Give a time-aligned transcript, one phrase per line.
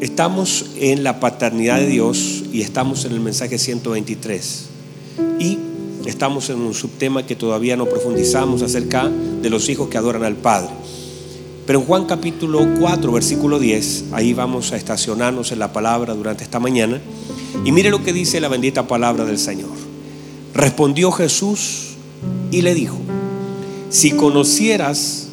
[0.00, 4.66] estamos en la paternidad de Dios y estamos en el mensaje 123.
[5.40, 5.58] Y
[6.06, 10.36] estamos en un subtema que todavía no profundizamos acerca de los hijos que adoran al
[10.36, 10.70] Padre.
[11.66, 16.44] Pero en Juan capítulo 4, versículo 10, ahí vamos a estacionarnos en la palabra durante
[16.44, 17.00] esta mañana.
[17.64, 19.70] Y mire lo que dice la bendita palabra del Señor.
[20.54, 21.96] Respondió Jesús
[22.50, 22.96] y le dijo,
[23.90, 25.28] si conocieras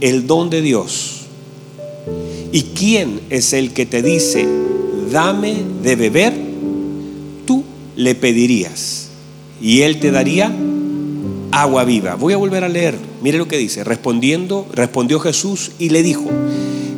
[0.00, 1.19] el don de Dios,
[2.52, 4.46] ¿y quién es el que te dice,
[5.10, 6.34] dame de beber?
[7.46, 7.64] Tú
[7.96, 9.08] le pedirías
[9.60, 10.52] y él te daría
[11.52, 12.14] agua viva.
[12.14, 12.96] Voy a volver a leer.
[13.22, 13.84] Mire lo que dice.
[13.84, 16.30] Respondiendo, respondió Jesús y le dijo,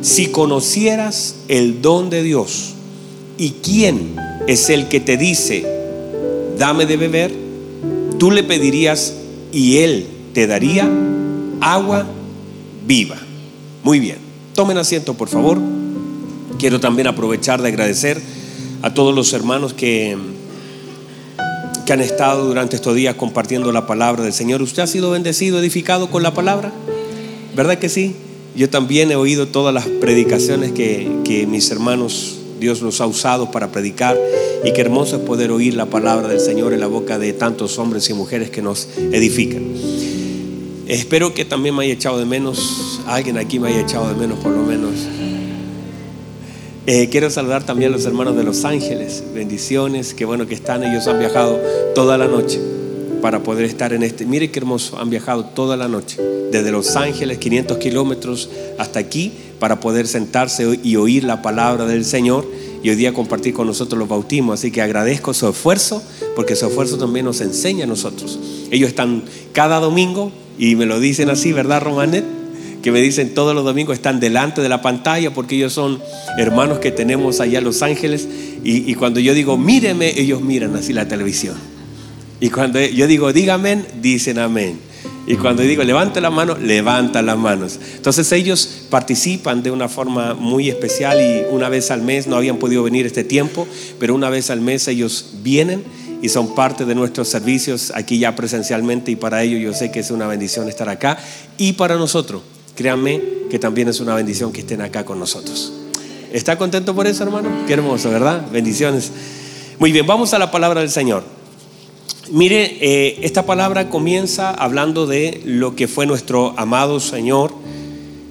[0.01, 2.73] si conocieras el don de Dios
[3.37, 4.15] y quién
[4.47, 5.65] es el que te dice,
[6.57, 7.31] dame de beber,
[8.17, 9.13] tú le pedirías
[9.51, 10.89] y él te daría
[11.61, 12.05] agua
[12.85, 13.17] viva.
[13.83, 14.22] Muy bien.
[14.53, 15.59] Tomen asiento, por favor.
[16.59, 18.21] Quiero también aprovechar de agradecer
[18.81, 20.17] a todos los hermanos que
[21.85, 24.61] que han estado durante estos días compartiendo la palabra del Señor.
[24.61, 26.71] ¿Usted ha sido bendecido, edificado con la palabra?
[27.55, 28.15] ¿Verdad que sí?
[28.55, 33.51] Yo también he oído todas las predicaciones que, que mis hermanos, Dios los ha usado
[33.51, 34.17] para predicar.
[34.63, 37.77] Y qué hermoso es poder oír la palabra del Señor en la boca de tantos
[37.79, 39.63] hombres y mujeres que nos edifican.
[40.87, 44.39] Espero que también me haya echado de menos, alguien aquí me haya echado de menos
[44.39, 44.91] por lo menos.
[46.85, 49.23] Eh, quiero saludar también a los hermanos de Los Ángeles.
[49.33, 50.83] Bendiciones, qué bueno que están.
[50.83, 51.57] Ellos han viajado
[51.95, 52.59] toda la noche
[53.21, 54.25] para poder estar en este.
[54.25, 59.31] Mire qué hermoso, han viajado toda la noche, desde Los Ángeles, 500 kilómetros hasta aquí,
[59.59, 62.45] para poder sentarse y oír la palabra del Señor
[62.83, 64.59] y hoy día compartir con nosotros los bautismos.
[64.59, 66.03] Así que agradezco su esfuerzo,
[66.35, 68.37] porque su esfuerzo también nos enseña a nosotros.
[68.69, 69.23] Ellos están
[69.53, 72.23] cada domingo y me lo dicen así, ¿verdad, Romanet?
[72.83, 75.99] que me dicen todos los domingos están delante de la pantalla porque ellos son
[76.37, 78.27] hermanos que tenemos allá en Los Ángeles
[78.63, 81.55] y, cuando yo digo míreme, ellos miran así la televisión.
[82.39, 84.77] Y cuando yo digo dígame, dicen amén.
[85.25, 87.79] Y cuando digo levanta la mano, levantan las manos.
[87.95, 92.57] Entonces ellos participan de una forma muy especial y una vez al mes, no habían
[92.57, 93.65] podido venir este tiempo,
[93.97, 95.83] pero una vez al mes ellos vienen
[96.23, 99.99] y son parte de nuestros servicios aquí ya presencialmente y para ellos yo sé que
[99.99, 101.19] es una bendición estar acá
[101.59, 102.41] y para nosotros
[102.75, 105.71] Créanme que también es una bendición que estén acá con nosotros.
[106.31, 107.49] ¿Está contento por eso, hermano?
[107.67, 108.47] Qué hermoso, ¿verdad?
[108.51, 109.11] Bendiciones.
[109.77, 111.23] Muy bien, vamos a la palabra del Señor.
[112.31, 117.53] Mire, eh, esta palabra comienza hablando de lo que fue nuestro amado Señor,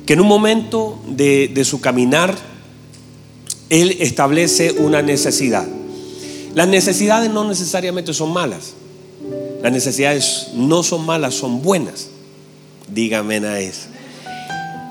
[0.06, 2.34] que en un momento de, de su caminar,
[3.70, 5.69] Él establece una necesidad.
[6.54, 8.74] Las necesidades no necesariamente son malas.
[9.62, 12.08] Las necesidades no son malas, son buenas.
[12.88, 13.86] Dígame a eso.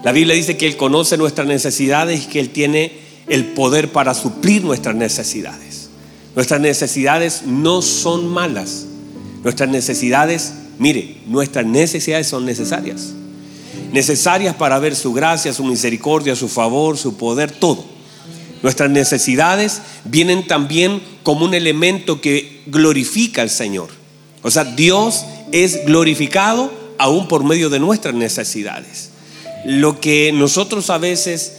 [0.04, 2.94] La Biblia dice que Él conoce nuestras necesidades y que Él tiene
[3.28, 5.90] el poder para suplir nuestras necesidades.
[6.36, 8.86] Nuestras necesidades no son malas.
[9.44, 13.14] Nuestras necesidades, mire, nuestras necesidades son necesarias.
[13.92, 17.91] Necesarias para ver su gracia, su misericordia, su favor, su poder, todo.
[18.64, 23.90] Nuestras necesidades vienen también como un elemento que glorifica al Señor.
[24.44, 29.12] O sea, Dios es glorificado aún por medio de nuestras necesidades
[29.66, 31.58] lo que nosotros a veces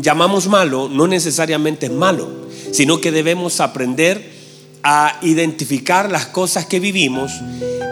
[0.00, 2.28] llamamos malo no necesariamente es malo,
[2.72, 4.36] sino que debemos aprender
[4.82, 7.32] a identificar las cosas que vivimos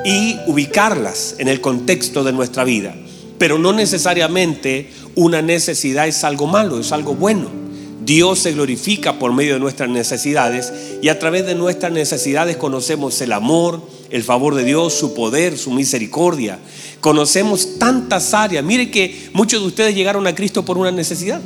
[0.04, 2.94] y ubicarlas en el contexto de nuestra vida.
[3.38, 7.63] Pero no necesariamente una necesidad es algo malo, es algo bueno.
[8.04, 13.20] Dios se glorifica por medio de nuestras necesidades y a través de nuestras necesidades conocemos
[13.20, 16.58] el amor, el favor de Dios, su poder, su misericordia.
[17.00, 18.64] Conocemos tantas áreas.
[18.64, 21.40] Mire que muchos de ustedes llegaron a Cristo por una necesidad.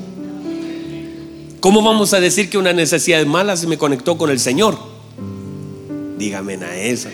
[1.60, 4.78] ¿Cómo vamos a decir que una necesidad es mala si me conectó con el Señor?
[6.16, 7.08] Dígame a eso.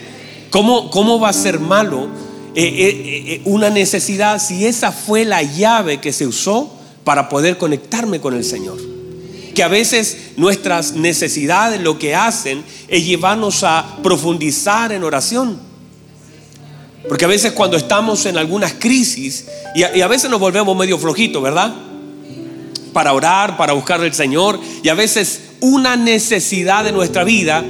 [0.51, 2.09] ¿Cómo, ¿Cómo va a ser malo
[2.55, 6.73] eh, eh, eh, una necesidad si esa fue la llave que se usó
[7.03, 8.94] para poder conectarme con el Señor?
[9.55, 15.59] Que a veces nuestras necesidades lo que hacen es llevarnos a profundizar en oración.
[17.09, 21.43] Porque a veces cuando estamos en algunas crisis, y a, veces nos volvemos medio flojitos,
[21.43, 21.75] ¿verdad?
[22.93, 27.65] Para orar, para buscar al Señor, y a veces una necesidad de nuestra vida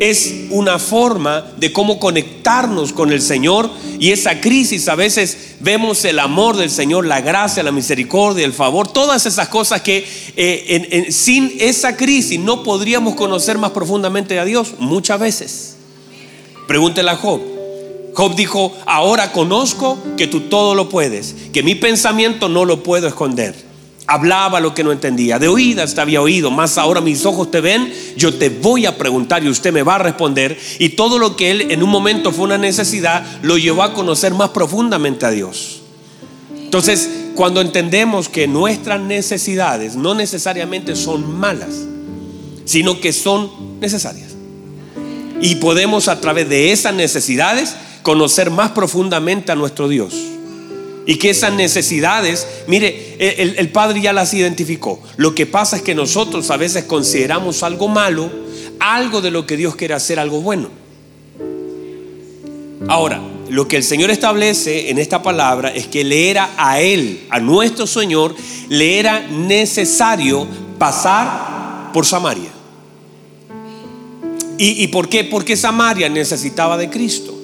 [0.00, 6.04] es una forma de cómo conectarnos con el Señor y esa crisis a veces vemos
[6.04, 11.06] el amor del Señor, la gracia, la misericordia, el favor, todas esas cosas que eh,
[11.10, 15.76] sin esa crisis no podríamos conocer más profundamente a Dios muchas veces.
[16.66, 17.40] Pregúntele a Job.
[18.14, 23.06] Job dijo, ahora conozco que tú todo lo puedes, que mi pensamiento no lo puedo
[23.06, 23.69] esconder.
[24.10, 25.38] Hablaba lo que no entendía.
[25.38, 28.98] De oídas te había oído, más ahora mis ojos te ven, yo te voy a
[28.98, 30.58] preguntar y usted me va a responder.
[30.80, 34.34] Y todo lo que él en un momento fue una necesidad, lo llevó a conocer
[34.34, 35.82] más profundamente a Dios.
[36.56, 41.86] Entonces, cuando entendemos que nuestras necesidades no necesariamente son malas,
[42.64, 43.48] sino que son
[43.80, 44.34] necesarias.
[45.40, 50.14] Y podemos a través de esas necesidades conocer más profundamente a nuestro Dios.
[51.06, 55.00] Y que esas necesidades, mire, el, Padre ya las identificó.
[55.16, 58.30] Lo que pasa es que nosotros a veces consideramos algo malo,
[58.78, 60.68] algo de lo que Dios quiere hacer algo bueno.
[62.88, 67.26] Ahora, lo que el Señor establece en esta palabra es que le era a Él,
[67.30, 68.34] a nuestro Señor,
[68.68, 70.46] le era necesario
[70.78, 72.50] pasar por Samaria.
[74.62, 75.24] ¿Y, por qué?
[75.24, 77.39] Porque Samaria necesitaba de Cristo.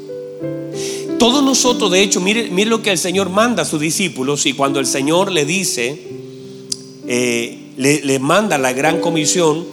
[1.19, 4.81] Todos nosotros, de hecho, mire, lo que el Señor manda a sus discípulos y cuando
[4.81, 5.99] el Señor le dice,
[7.07, 9.65] eh, le, le manda la gran comisión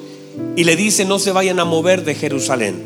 [0.55, 2.81] y le dice, no se vayan a mover de Jerusalén,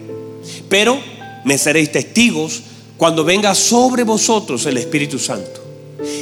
[0.70, 1.00] pero
[1.46, 2.64] me seréis testigos
[2.98, 5.64] cuando venga sobre vosotros el Espíritu Santo.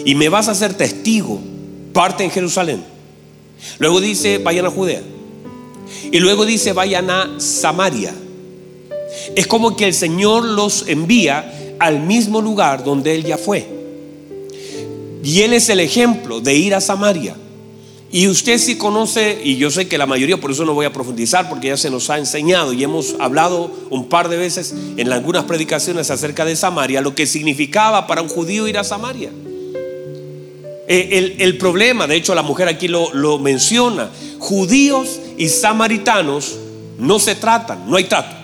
[0.06, 1.40] Y me vas a ser testigo,
[1.94, 2.84] parte en Jerusalén.
[3.80, 5.02] Luego dice, vayan a Judea.
[6.12, 8.14] Y luego dice, vayan a Samaria.
[9.36, 13.68] Es como que el Señor los envía al mismo lugar donde él ya fue.
[15.24, 17.36] Y él es el ejemplo de ir a Samaria.
[18.12, 20.94] Y usted si conoce, y yo sé que la mayoría, por eso no voy a
[20.94, 25.12] profundizar, porque ya se nos ha enseñado y hemos hablado un par de veces en
[25.12, 29.32] algunas predicaciones acerca de Samaria, lo que significaba para un judío ir a Samaria.
[30.88, 36.58] Eh, el, problema, de hecho la mujer aquí lo, lo menciona, judíos y samaritanos
[37.00, 38.36] no se tratan, no hay trato,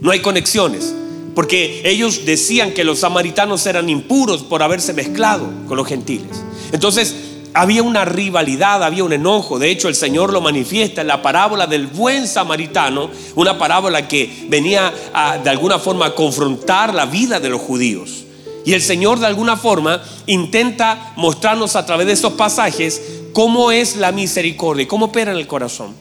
[0.00, 0.94] no hay conexiones.
[1.34, 6.42] Porque ellos decían que los samaritanos eran impuros por haberse mezclado con los gentiles.
[6.72, 7.14] Entonces
[7.54, 9.58] había una rivalidad, había un enojo.
[9.58, 14.46] De hecho, el Señor lo manifiesta en la parábola del buen samaritano, una parábola que
[14.48, 14.92] venía
[15.42, 18.24] de alguna forma a confrontar la vida de los judíos.
[18.64, 23.02] Y el Señor de alguna forma intenta mostrarnos a través de esos pasajes
[23.32, 25.94] cómo es la misericordia, cómo opera en el corazón.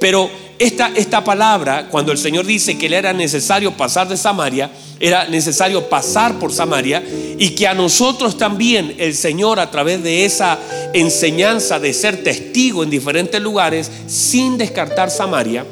[0.00, 4.70] Pero esta, esta palabra, cuando el Señor dice que le era necesario pasar de Samaria,
[4.98, 7.02] era necesario pasar por Samaria
[7.38, 10.58] y que a nosotros también el Señor a través de esa
[10.94, 15.64] enseñanza de ser testigo en diferentes lugares sin descartar Samaria,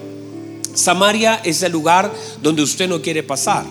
[0.75, 2.13] Samaria es el lugar
[2.43, 3.65] donde usted no quiere pasar.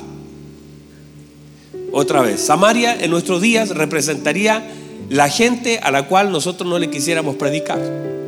[1.92, 4.64] Otra vez, Samaria en nuestros días representaría
[5.10, 8.23] la gente a la cual nosotros no le quisiéramos predicar.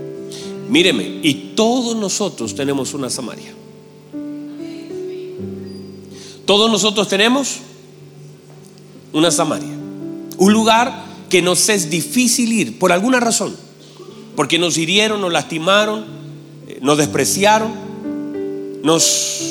[0.69, 3.53] Míreme, y todos nosotros tenemos una Samaria.
[6.45, 7.57] Todos nosotros tenemos
[9.13, 9.75] una Samaria.
[10.37, 13.55] Un lugar que nos es difícil ir por alguna razón.
[14.35, 16.05] Porque nos hirieron, nos lastimaron,
[16.67, 17.71] eh, nos despreciaron.
[18.83, 19.41] Nos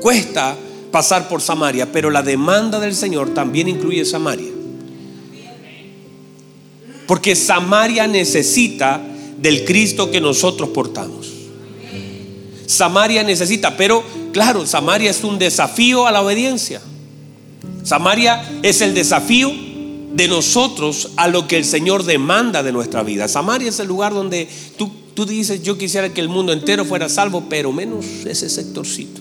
[0.00, 0.56] cuesta
[0.90, 4.52] pasar por Samaria, pero la demanda del Señor también incluye Samaria.
[7.06, 9.00] Porque Samaria necesita
[9.36, 11.36] del Cristo que nosotros portamos.
[12.66, 14.02] Samaria necesita, pero
[14.32, 16.80] claro, Samaria es un desafío a la obediencia.
[17.82, 19.52] Samaria es el desafío
[20.12, 23.28] de nosotros a lo que el Señor demanda de nuestra vida.
[23.28, 27.08] Samaria es el lugar donde tú, tú dices, yo quisiera que el mundo entero fuera
[27.08, 29.20] salvo, pero menos ese sectorcito.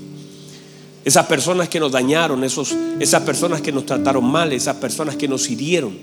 [1.04, 5.28] Esas personas que nos dañaron, esos, esas personas que nos trataron mal, esas personas que
[5.28, 5.96] nos hirieron,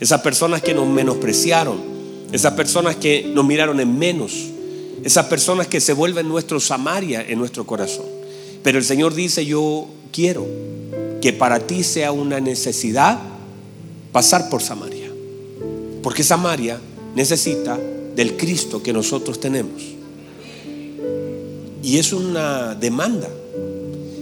[0.00, 1.95] esas personas que nos menospreciaron,
[2.32, 4.32] esas personas que nos miraron en menos,
[5.04, 8.06] esas personas que se vuelven nuestro Samaria en nuestro corazón.
[8.62, 10.46] Pero el Señor dice, yo quiero
[11.20, 13.18] que para ti sea una necesidad
[14.12, 15.10] pasar por Samaria.
[16.02, 16.80] Porque Samaria
[17.14, 17.78] necesita
[18.14, 19.82] del Cristo que nosotros tenemos.
[21.82, 23.28] Y es una demanda.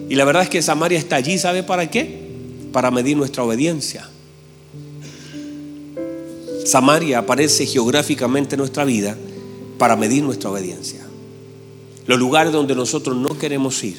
[0.08, 2.18] Y la verdad es que Samaria está allí, ¿sabe para qué?
[2.72, 4.08] Para medir nuestra obediencia.
[6.64, 9.16] Samaria aparece geográficamente en nuestra vida
[9.78, 11.00] para medir nuestra obediencia.
[12.06, 13.98] Los lugares donde nosotros no queremos ir.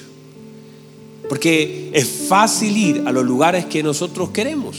[1.30, 4.78] Porque es fácil ir a los lugares que nosotros queremos.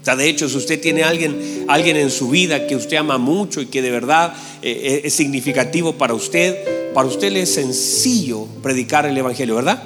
[0.00, 3.18] O sea, de hecho, si usted tiene alguien, alguien en su vida que usted ama
[3.18, 8.46] mucho y que de verdad eh, es significativo para usted, para usted le es sencillo
[8.62, 9.82] predicar el Evangelio, ¿verdad?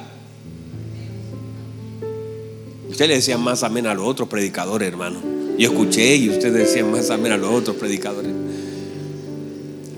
[2.88, 5.38] Usted le decía más amén a los otros predicadores, hermano.
[5.59, 8.31] Yo escuché y ustedes decían más a los otros predicadores.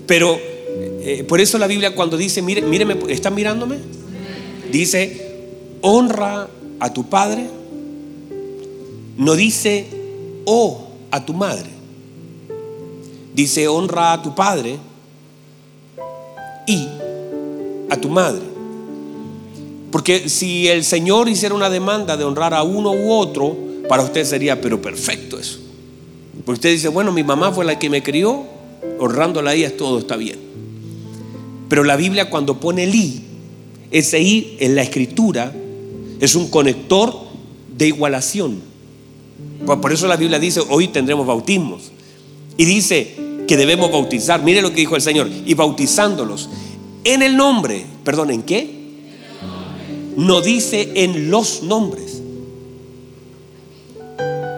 [0.07, 0.37] Pero
[1.03, 3.77] eh, por eso la Biblia cuando dice, mire, míreme, ¿están mirándome?
[4.71, 5.37] Dice,
[5.81, 6.47] honra
[6.79, 7.47] a tu padre.
[9.17, 9.85] No dice,
[10.45, 11.69] oh, a tu madre.
[13.33, 14.77] dice, honra a tu padre
[16.65, 16.87] y
[17.89, 18.41] a tu madre.
[19.91, 24.23] Porque si el Señor hiciera una demanda de honrar a uno u otro, para usted
[24.23, 25.59] sería, pero perfecto eso.
[26.45, 28.45] Porque usted dice, bueno, mi mamá fue la que me crió,
[28.99, 30.39] honrándola a ella todo está bien.
[31.67, 33.21] Pero la Biblia cuando pone el i,
[33.91, 35.51] ese i en la escritura
[36.21, 37.13] es un conector
[37.75, 38.61] de igualación.
[39.65, 41.91] Por eso la Biblia dice, hoy tendremos bautismos.
[42.55, 43.13] Y dice
[43.45, 44.41] que debemos bautizar.
[44.41, 45.29] Mire lo que dijo el Señor.
[45.45, 46.49] Y bautizándolos
[47.03, 47.85] en el nombre.
[48.05, 48.71] Perdón, ¿en qué?
[50.15, 52.10] No dice en los nombres.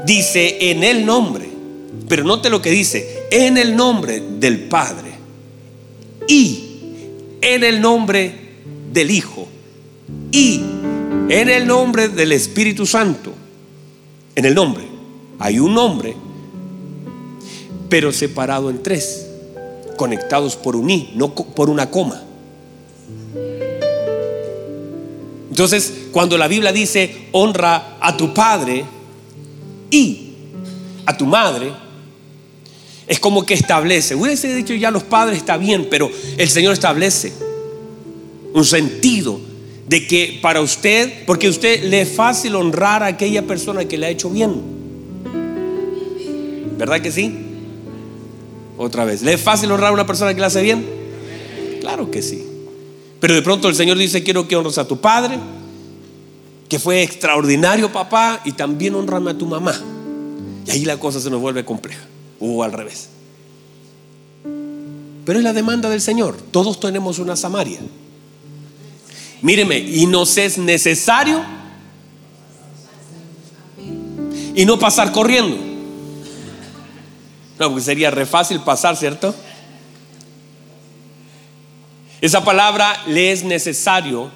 [0.06, 1.50] Dice en el nombre.
[2.08, 3.28] Pero note lo que dice.
[3.32, 5.12] En el nombre del Padre.
[6.28, 6.64] Y
[7.42, 8.34] en el nombre
[8.92, 9.48] del Hijo.
[10.32, 10.62] Y
[11.30, 13.34] en el nombre del Espíritu Santo.
[14.36, 14.94] En el nombre.
[15.40, 16.16] Hay un nombre,
[17.90, 19.28] pero separado en tres,
[19.98, 22.24] conectados por un i, no por una coma.
[25.50, 28.86] Entonces, cuando la Biblia dice honra a tu padre
[29.94, 30.34] y
[31.06, 31.72] a tu madre,
[33.08, 34.16] es como que establece.
[34.16, 37.32] Hubiese dicho ya los padres está bien, pero el Señor establece
[38.54, 39.40] un sentido
[39.88, 43.98] de que para usted, porque a usted le es fácil honrar a aquella persona que
[43.98, 44.62] le ha hecho bien.
[46.78, 47.38] ¿Verdad que sí?
[48.78, 50.86] Otra vez, ¿le es fácil honrar a una persona que le hace bien?
[51.82, 52.44] Claro que sí.
[53.20, 55.38] Pero de pronto el Señor dice, quiero que honres a tu padre,
[56.70, 59.80] que fue extraordinario papá, y también honrame a tu mamá.
[60.66, 62.04] Y ahí la cosa se nos vuelve compleja,
[62.40, 63.10] o al revés.
[65.26, 66.38] Pero es la demanda del Señor.
[66.52, 67.80] Todos tenemos una Samaria.
[69.42, 71.44] Míreme, y nos es necesario
[74.56, 75.58] y no pasar corriendo.
[77.60, 79.34] No, porque sería re fácil pasar, ¿cierto?
[82.22, 84.32] Esa palabra le es necesario.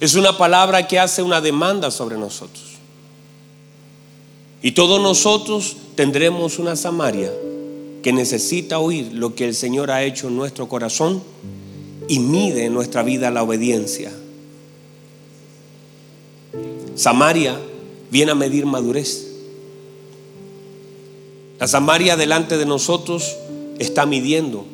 [0.00, 2.64] Es una palabra que hace una demanda sobre nosotros.
[4.62, 7.32] Y todos nosotros tendremos una Samaria
[8.02, 11.22] que necesita oír lo que el Señor ha hecho en nuestro corazón
[12.08, 14.12] y mide en nuestra vida la obediencia.
[16.94, 17.58] Samaria
[18.10, 19.26] viene a medir madurez.
[21.58, 23.36] La Samaria delante de nosotros
[23.78, 24.64] está midiendo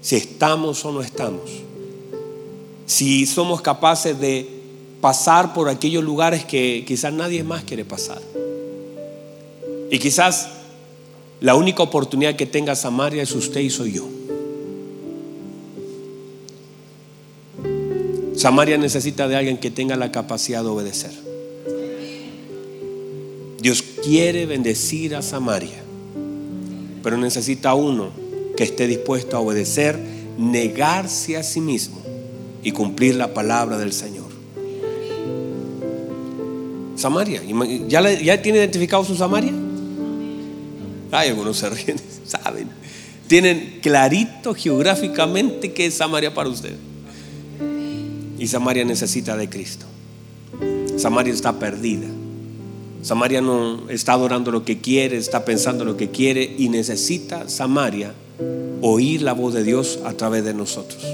[0.00, 1.67] si estamos o no estamos.
[2.88, 4.48] Si somos capaces de
[5.02, 8.20] pasar por aquellos lugares que quizás nadie más quiere pasar.
[9.90, 10.48] Y quizás
[11.40, 14.08] la única oportunidad que tenga Samaria es usted y soy yo.
[18.36, 21.10] Samaria necesita de alguien que tenga la capacidad de obedecer.
[23.60, 25.82] Dios quiere bendecir a Samaria,
[27.02, 28.12] pero necesita uno
[28.56, 29.98] que esté dispuesto a obedecer,
[30.38, 31.97] negarse a sí mismo
[32.62, 34.28] y cumplir la palabra del Señor.
[36.96, 37.40] Samaria,
[37.86, 39.52] ¿ya, tiene identificado su Samaria?
[41.12, 41.96] Ay, algunos se ríen,
[42.26, 42.68] saben.
[43.28, 46.74] Tienen clarito geográficamente que es Samaria para usted.
[48.38, 49.86] Y Samaria necesita de Cristo.
[50.96, 52.08] Samaria está perdida.
[53.02, 58.12] Samaria no está adorando lo que quiere, está pensando lo que quiere y necesita Samaria
[58.80, 61.04] oír la voz de Dios a través de nosotros.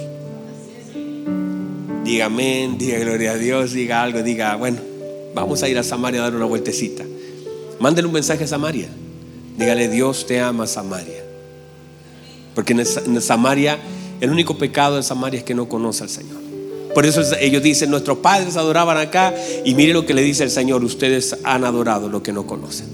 [2.05, 4.77] Diga amén, diga gloria a Dios, diga algo, diga, bueno,
[5.35, 7.03] vamos a ir a Samaria a dar una vueltecita.
[7.81, 8.89] Mándele un mensaje a Samaria.
[9.57, 11.25] Dígale, Dios te ama, Samaria.
[12.55, 13.79] Porque en Samaria,
[14.21, 16.45] el único pecado de Samaria es que no conoce al Señor.
[16.95, 19.35] Por eso ellos dicen, nuestros padres adoraban acá
[19.65, 22.87] y mire lo que le dice el Señor, ustedes han adorado lo que no conocen.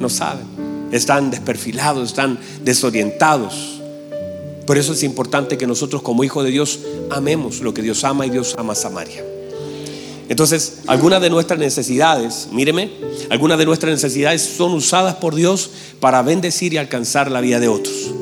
[0.00, 0.44] No saben,
[0.92, 3.77] están desperfilados, están desorientados.
[4.68, 6.78] Por eso es importante que nosotros como hijos de Dios
[7.10, 9.24] amemos lo que Dios ama y Dios ama a Samaria.
[10.28, 12.90] Entonces, algunas de nuestras necesidades, míreme,
[13.30, 15.70] algunas de nuestras necesidades son usadas por Dios
[16.00, 18.12] para bendecir y alcanzar la vida de otros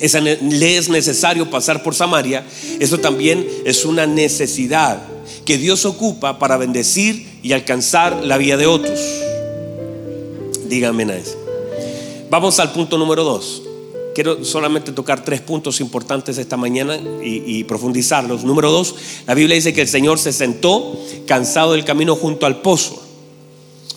[0.00, 2.46] le es necesario pasar por Samaria,
[2.78, 5.02] eso también es una necesidad
[5.44, 9.00] que Dios ocupa para bendecir y alcanzar la vida de otros.
[10.68, 11.36] Díganme a eso.
[12.30, 13.62] Vamos al punto número dos.
[14.18, 18.42] Quiero solamente tocar tres puntos importantes esta mañana y, profundizarlos.
[18.42, 18.96] Número dos,
[19.28, 23.00] la Biblia dice que el Señor se sentó cansado del camino junto al pozo.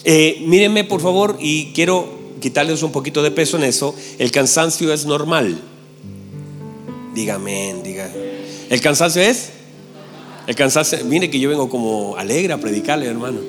[0.04, 2.08] Eh, mírenme por favor y quiero
[2.40, 3.96] quitarles un poquito de peso en eso.
[4.20, 5.60] El cansancio es normal.
[7.16, 8.08] Dígame, diga.
[8.70, 9.50] ¿El cansancio es?
[10.46, 13.40] El cansancio, mire que yo vengo como alegre a predicarle, hermano.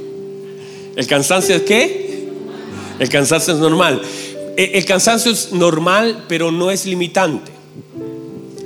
[0.97, 2.29] ¿El cansancio es qué?
[2.99, 4.01] El cansancio es normal.
[4.63, 7.51] E, el cansancio es normal, pero no es limitante.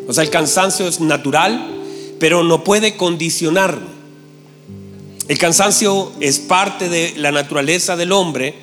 [0.07, 1.71] O sea, el cansancio es natural,
[2.21, 3.97] pero no puede condicionarme.
[5.27, 8.55] El cansancio es parte de la naturaleza del hombre,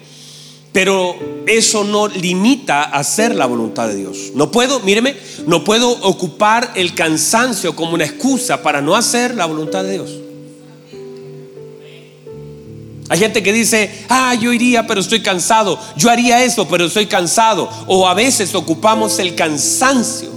[0.72, 1.16] pero
[1.48, 4.32] eso no limita a hacer la voluntad de Dios.
[4.36, 5.16] No puedo, míreme,
[5.48, 10.12] no puedo ocupar el cansancio como una excusa para no hacer la voluntad de Dios.
[13.10, 15.78] Hay gente que dice, ah, yo iría, pero estoy cansado.
[15.98, 17.70] Yo haría eso, pero estoy cansado.
[17.88, 20.30] O a veces ocupamos el cansancio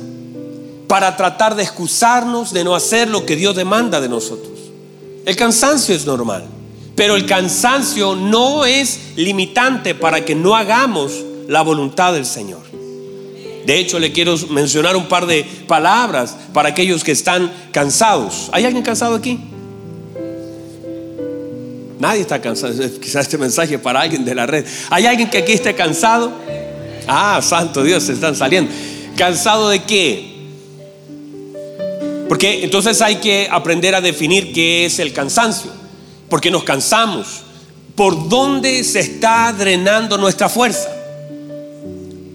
[0.89, 4.53] para tratar de excusarnos de no hacer lo que Dios demanda de nosotros.
[5.25, 6.45] El cansancio es normal,
[6.95, 11.13] pero el cansancio no es limitante para que no hagamos
[11.49, 12.63] la voluntad del Señor.
[13.67, 18.49] De hecho, le quiero mencionar un par de palabras para aquellos que están cansados.
[18.53, 19.41] ¿Hay alguien cansado aquí?
[21.99, 22.75] Nadie está cansado.
[23.01, 24.65] Quizás este mensaje para alguien de la red.
[24.91, 26.33] ¿Hay alguien que aquí esté cansado?
[27.07, 28.71] Ah, santo Dios, se están saliendo.
[29.17, 30.37] ¿Cansado de qué?
[32.29, 35.71] Porque entonces hay que aprender a definir qué es el cansancio.
[36.29, 37.43] Porque nos cansamos.
[37.95, 40.91] ¿Por dónde se está drenando nuestra fuerza?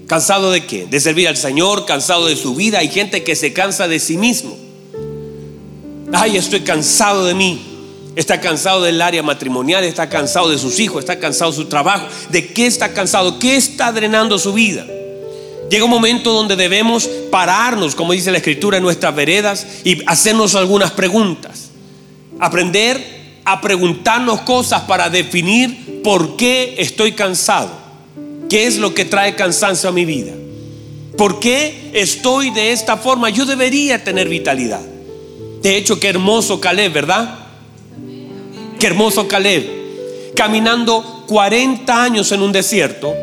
[0.07, 0.87] ¿Cansado de qué?
[0.87, 2.79] De servir al Señor, cansado de su vida.
[2.79, 4.57] Hay gente que se cansa de sí mismo.
[6.11, 7.70] Ay, estoy cansado de mí.
[8.15, 12.07] Está cansado del área matrimonial, está cansado de sus hijos, está cansado de su trabajo.
[12.29, 13.39] ¿De qué está cansado?
[13.39, 14.85] ¿Qué está drenando su vida?
[15.69, 20.55] Llega un momento donde debemos pararnos, como dice la escritura, en nuestras veredas y hacernos
[20.55, 21.69] algunas preguntas.
[22.39, 27.71] Aprender a preguntarnos cosas para definir por qué estoy cansado.
[28.49, 30.33] ¿Qué es lo que trae cansancio a mi vida?
[31.17, 33.29] ¿Por qué estoy de esta forma?
[33.29, 34.81] Yo debería tener vitalidad.
[35.61, 37.40] De hecho, qué hermoso Caleb, ¿verdad?
[38.81, 40.33] Qué hermoso Caleb.
[40.35, 43.15] Caminando 40 años en un desierto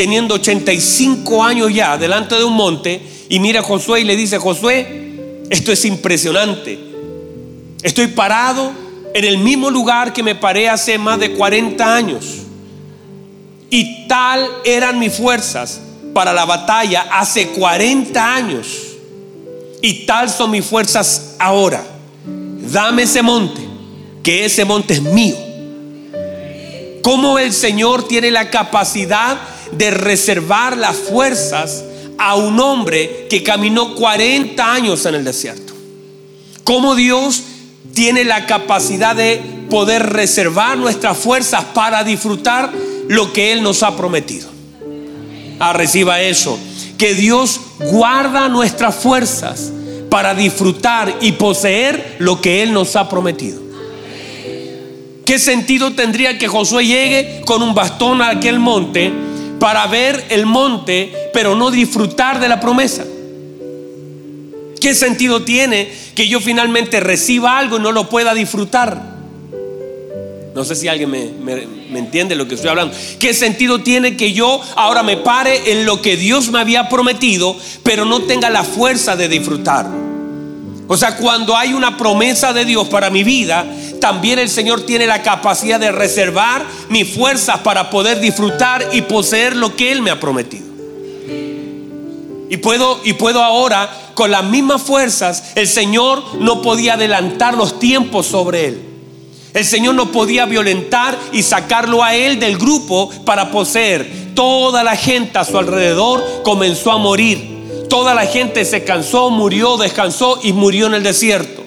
[0.00, 4.38] teniendo 85 años ya delante de un monte y mira a Josué y le dice,
[4.38, 6.78] Josué, esto es impresionante.
[7.82, 8.72] Estoy parado
[9.12, 12.38] en el mismo lugar que me paré hace más de 40 años.
[13.68, 15.82] Y tal eran mis fuerzas
[16.14, 18.66] para la batalla hace 40 años.
[19.82, 21.84] Y tal son mis fuerzas ahora.
[22.72, 23.60] Dame ese monte,
[24.22, 25.36] que ese monte es mío.
[27.02, 29.38] Como el Señor tiene la capacidad
[29.72, 31.84] de reservar las fuerzas
[32.18, 35.72] a un hombre que caminó 40 años en el desierto.
[36.64, 37.42] Cómo Dios
[37.94, 42.72] tiene la capacidad de poder reservar nuestras fuerzas para disfrutar
[43.08, 44.48] lo que Él nos ha prometido.
[45.58, 46.58] Ah, reciba eso.
[46.98, 49.72] Que Dios guarda nuestras fuerzas
[50.10, 53.59] para disfrutar y poseer lo que Él nos ha prometido.
[55.24, 59.12] ¿Qué sentido tendría que Josué llegue con un bastón a aquel monte?
[59.60, 63.04] para ver el monte, pero no disfrutar de la promesa.
[64.80, 69.20] ¿Qué sentido tiene que yo finalmente reciba algo y no lo pueda disfrutar?
[70.54, 72.96] No sé si alguien me, entiende lo que estoy hablando.
[73.18, 77.54] ¿Qué sentido tiene que yo ahora me pare en lo que Dios me había prometido,
[77.84, 80.09] pero no tenga la fuerza de disfrutarlo?
[80.92, 83.64] O sea, cuando hay una promesa de Dios para mi vida,
[84.00, 89.54] también el Señor tiene la capacidad de reservar mis fuerzas para poder disfrutar y poseer
[89.54, 90.66] lo que Él me ha prometido.
[92.48, 97.78] Y puedo, y puedo ahora, con las mismas fuerzas, el Señor no podía adelantar los
[97.78, 98.82] tiempos sobre Él.
[99.54, 104.32] El Señor no podía violentar y sacarlo a Él del grupo para poseer.
[104.34, 107.59] Toda la gente a su alrededor comenzó a morir.
[107.90, 111.62] Toda la gente se cansó, murió, descansó y murió en el desierto.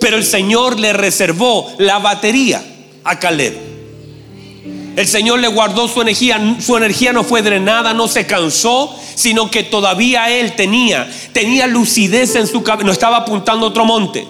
[0.00, 2.64] Pero el Señor le reservó la batería
[3.04, 3.54] a Caleb.
[4.96, 9.50] El Señor le guardó su energía, su energía no fue drenada, no se cansó, sino
[9.50, 14.26] que todavía él tenía, tenía lucidez en su cabeza, no estaba apuntando a otro monte.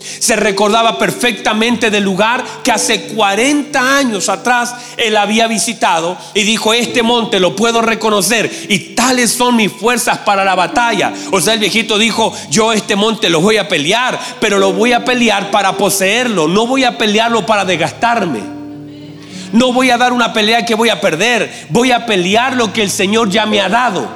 [0.00, 6.72] Se recordaba perfectamente del lugar que hace 40 años atrás él había visitado y dijo,
[6.72, 11.12] este monte lo puedo reconocer y tales son mis fuerzas para la batalla.
[11.32, 14.92] O sea, el viejito dijo, yo este monte lo voy a pelear, pero lo voy
[14.92, 18.58] a pelear para poseerlo, no voy a pelearlo para desgastarme.
[19.52, 22.82] No voy a dar una pelea que voy a perder, voy a pelear lo que
[22.82, 24.06] el Señor ya me ha dado.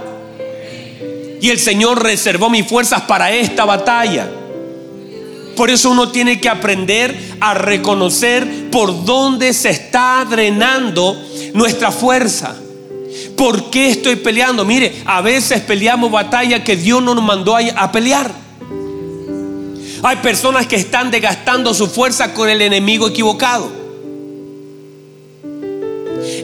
[1.41, 4.29] Y el Señor reservó mis fuerzas para esta batalla.
[5.63, 11.17] Por eso uno tiene que aprender a reconocer por dónde se está drenando
[11.55, 12.57] nuestra fuerza.
[13.37, 14.65] ¿Por qué estoy peleando?
[14.65, 18.33] Mire, a veces peleamos batallas que Dios no nos mandó a pelear.
[20.03, 23.71] Hay personas que están desgastando su fuerza con el enemigo equivocado.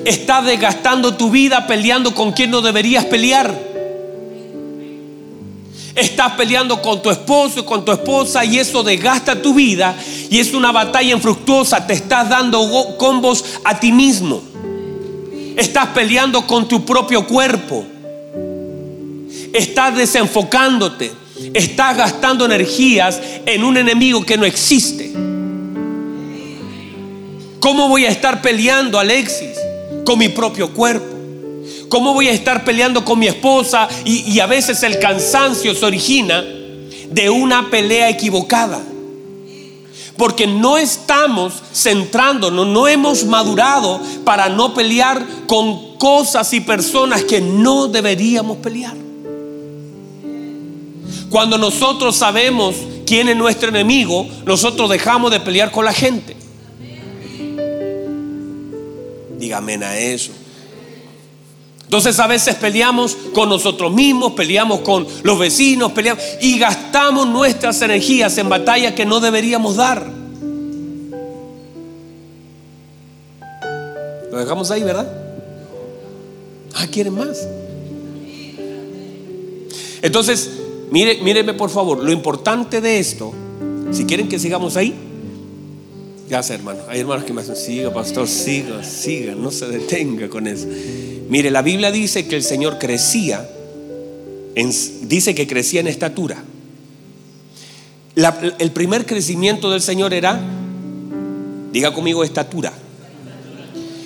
[0.05, 3.68] Estás desgastando tu vida peleando con quien no deberías pelear.
[5.99, 9.97] Estás peleando con tu esposo, con tu esposa y eso desgasta tu vida
[10.31, 11.85] y es una batalla infructuosa.
[11.89, 14.41] Te estás dando combos a ti mismo.
[15.57, 17.85] Estás peleando con tu propio cuerpo.
[19.53, 21.11] Estás desenfocándote.
[21.53, 25.13] Estás gastando energías en un enemigo que no existe.
[27.59, 29.57] ¿Cómo voy a estar peleando, Alexis,
[30.05, 31.18] con mi propio cuerpo?
[31.89, 33.89] ¿Cómo voy a estar peleando con mi esposa?
[34.05, 36.45] Y, a veces el cansancio se origina
[37.11, 38.81] de una pelea equivocada.
[40.17, 47.41] Porque no estamos centrándonos, no hemos madurado para no pelear con cosas y personas que
[47.41, 48.97] no deberíamos pelear.
[51.31, 52.75] Cuando nosotros sabemos
[53.07, 56.37] quién es nuestro enemigo, nosotros dejamos de pelear con la gente.
[59.39, 60.33] Dígame a eso.
[61.89, 67.81] Entonces a veces peleamos con nosotros mismos, peleamos con los vecinos, peleamos y gastamos nuestras
[67.81, 70.07] energías en batallas que no deberíamos dar.
[74.31, 75.11] Lo dejamos ahí, ¿verdad?
[76.75, 77.49] Ah, quieren más.
[80.03, 80.51] Entonces,
[80.91, 83.33] mire, míreme por favor, lo importante de esto,
[83.93, 84.95] si quieren que sigamos ahí,
[86.43, 86.81] sé, hermano.
[86.89, 90.67] Hay hermanos que me dicen, siga, pastor, siga, siga, no se detenga con eso.
[91.29, 93.49] Mire, la Biblia dice que el Señor crecía,
[95.03, 96.43] dice que crecía en estatura.
[98.59, 100.41] el primer crecimiento del Señor era,
[101.73, 102.73] diga conmigo, estatura.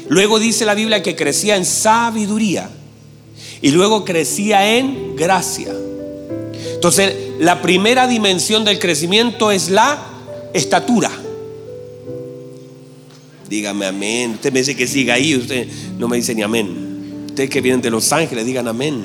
[0.09, 2.69] Luego dice la Biblia que crecía en sabiduría
[3.63, 5.73] y luego crecía en gracia.
[6.75, 10.05] Entonces, la primera dimensión del crecimiento es la
[10.53, 11.11] estatura.
[13.53, 14.31] Dígame amén.
[14.31, 17.27] Usted me dice que siga ahí, usted no me dice ni amén.
[17.27, 19.05] Ustedes que vienen de Los Ángeles, digan amén.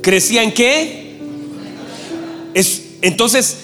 [0.00, 1.18] ¿Crecía en qué?
[2.54, 3.56] Es, entonces,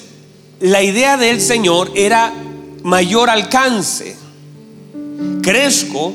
[0.59, 2.35] la idea del Señor era
[2.83, 4.17] mayor alcance.
[5.41, 6.13] Crezco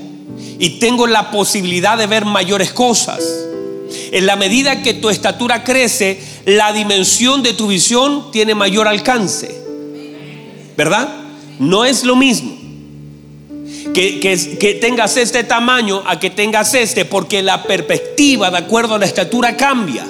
[0.60, 3.24] y tengo la posibilidad de ver mayores cosas.
[4.12, 9.56] En la medida que tu estatura crece, la dimensión de tu visión tiene mayor alcance.
[10.76, 11.21] ¿Verdad?
[11.62, 12.58] No es lo mismo
[13.94, 19.06] que, tengas este tamaño a que tengas este, porque la perspectiva de acuerdo a la
[19.06, 20.04] estatura cambia.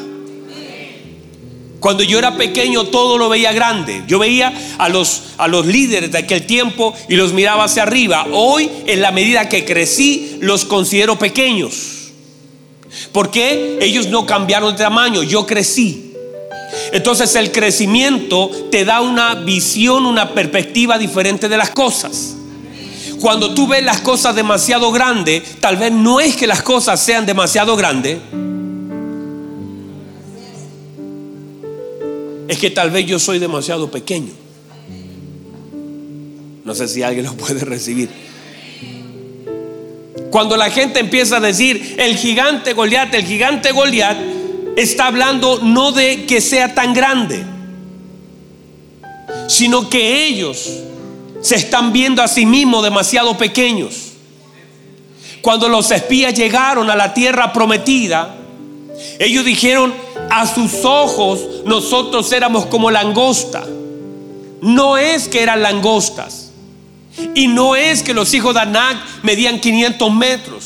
[1.81, 4.03] Cuando yo era pequeño todo lo veía grande.
[4.07, 8.27] Yo veía a los, a los líderes de aquel tiempo y los miraba hacia arriba.
[8.31, 12.11] Hoy, en la medida que crecí, los considero pequeños.
[13.11, 16.10] Porque ellos no cambiaron de tamaño, yo crecí.
[16.91, 22.35] Entonces el crecimiento te da una visión, una perspectiva diferente de las cosas
[23.21, 27.25] cuando tú ves las cosas demasiado grandes, tal vez no es que las cosas sean
[27.25, 28.17] demasiado grandes,
[32.47, 34.33] es que tal vez yo soy demasiado pequeño.
[36.65, 38.09] No sé si alguien lo puede recibir.
[40.31, 44.17] Cuando la gente empieza a decir el gigante Goliat, el gigante Goliat
[44.75, 47.43] está hablando no de que sea tan grande,
[49.47, 50.69] sino que ellos
[51.41, 54.11] se están viendo a sí mismos demasiado pequeños.
[55.41, 58.35] Cuando los espías llegaron a la tierra prometida,
[59.19, 59.93] ellos dijeron,
[60.29, 63.65] a sus ojos nosotros éramos como langosta.
[64.61, 66.51] No es que eran langostas.
[67.35, 70.65] Y no es que los hijos de Anac medían 500 metros.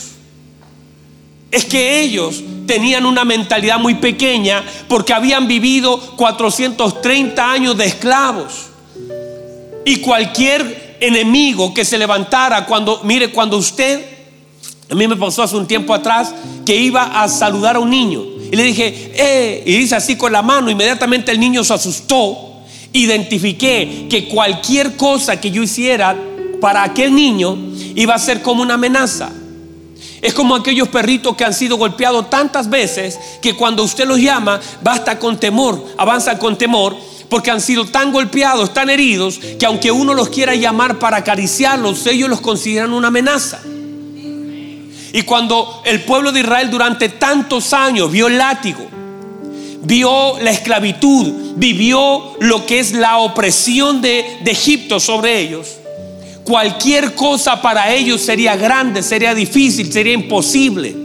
[1.49, 8.67] Es que ellos tenían una mentalidad muy pequeña porque habían vivido 430 años de esclavos.
[9.85, 14.03] Y cualquier enemigo que se levantara cuando, mire, cuando usted,
[14.89, 16.33] a mí me pasó hace un tiempo atrás
[16.65, 18.23] que iba a saludar a un niño.
[18.51, 22.61] Y le dije, eh, y dice así con la mano, inmediatamente el niño se asustó.
[22.93, 26.17] Identifiqué que cualquier cosa que yo hiciera
[26.61, 27.57] para aquel niño
[27.95, 29.31] iba a ser como una amenaza.
[30.25, 34.59] Es como aquellos perritos que han sido golpeados tantas veces que cuando usted los llama,
[34.81, 36.97] basta con temor, avanza con temor
[37.29, 42.07] porque han sido tan golpeados, tan heridos, que aunque uno los quiera llamar para acariciarlos,
[42.07, 43.61] ellos los consideran una amenaza.
[45.13, 48.83] Y cuando el pueblo de Israel durante tantos años vio el látigo,
[49.83, 55.67] vio la esclavitud, vivió lo que es la opresión de, de Egipto sobre ellos,
[56.45, 60.95] cualquier cosa para ellos sería grande, sería difícil, sería imposible.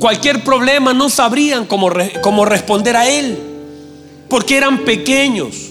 [0.00, 1.90] Cualquier problema no sabrían cómo,
[2.22, 3.38] cómo responder a él
[4.28, 5.68] porque eran pequeños.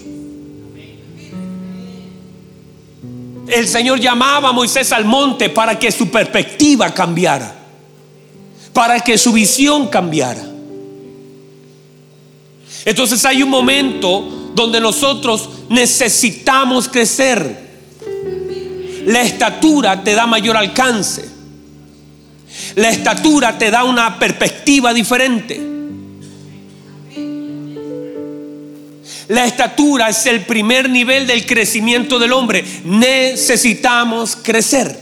[3.47, 7.55] el Señor llamaba a Moisés al monte para que su perspectiva cambiara,
[8.73, 10.43] para que su visión cambiara.
[12.85, 17.66] Entonces hay un momento donde nosotros necesitamos crecer.
[19.07, 21.23] La estatura te da mayor alcance.
[22.75, 25.61] La estatura te da una perspectiva diferente.
[29.29, 32.65] La estatura es el primer nivel del crecimiento del hombre.
[32.83, 34.99] Necesitamos crecer.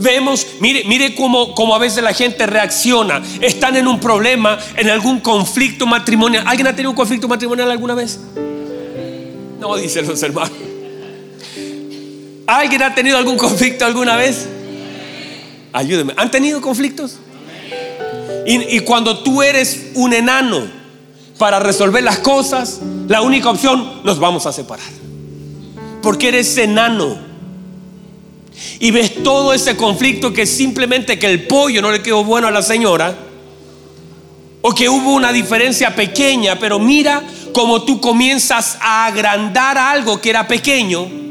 [0.00, 3.22] Vemos, mire, mire cómo, cómo, a veces la gente reacciona.
[3.40, 6.42] Están en un problema, en algún conflicto matrimonial.
[6.44, 8.18] ¿Alguien ha tenido un conflicto matrimonial alguna vez?
[9.60, 10.73] No, dicen los hermanos.
[12.46, 14.46] ¿Alguien ha tenido algún conflicto alguna vez?
[15.72, 16.12] Ayúdeme.
[16.16, 17.18] ¿Han tenido conflictos?
[18.46, 20.62] Y, cuando tú eres un enano,
[21.38, 24.86] para resolver las cosas, la única opción, nos vamos a separar.
[26.02, 27.16] Porque eres enano.
[28.78, 32.50] Y ves todo ese conflicto que simplemente que el pollo no le quedó bueno a
[32.50, 33.16] la señora.
[34.60, 40.30] O que hubo una diferencia pequeña, pero mira cómo tú comienzas a agrandar algo que
[40.30, 41.23] era pequeño.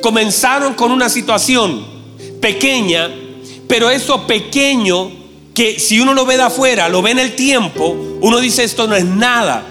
[0.00, 1.84] Comenzaron con una situación
[2.40, 3.10] pequeña,
[3.66, 5.10] pero eso pequeño
[5.54, 8.86] que si uno lo ve de afuera, lo ve en el tiempo, uno dice esto
[8.86, 9.66] no es nada.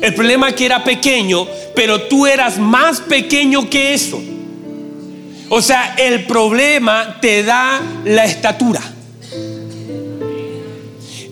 [0.00, 4.20] El problema es que era pequeño, pero tú eras más pequeño que eso.
[5.48, 8.82] O sea, el problema te da la estatura.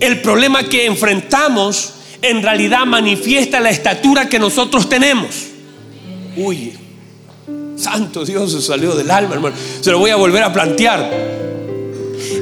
[0.00, 5.48] El problema que enfrentamos en realidad manifiesta la estatura que nosotros tenemos.
[6.36, 6.72] Uy,
[7.76, 9.56] santo Dios, se salió del alma, hermano.
[9.80, 11.10] Se lo voy a volver a plantear.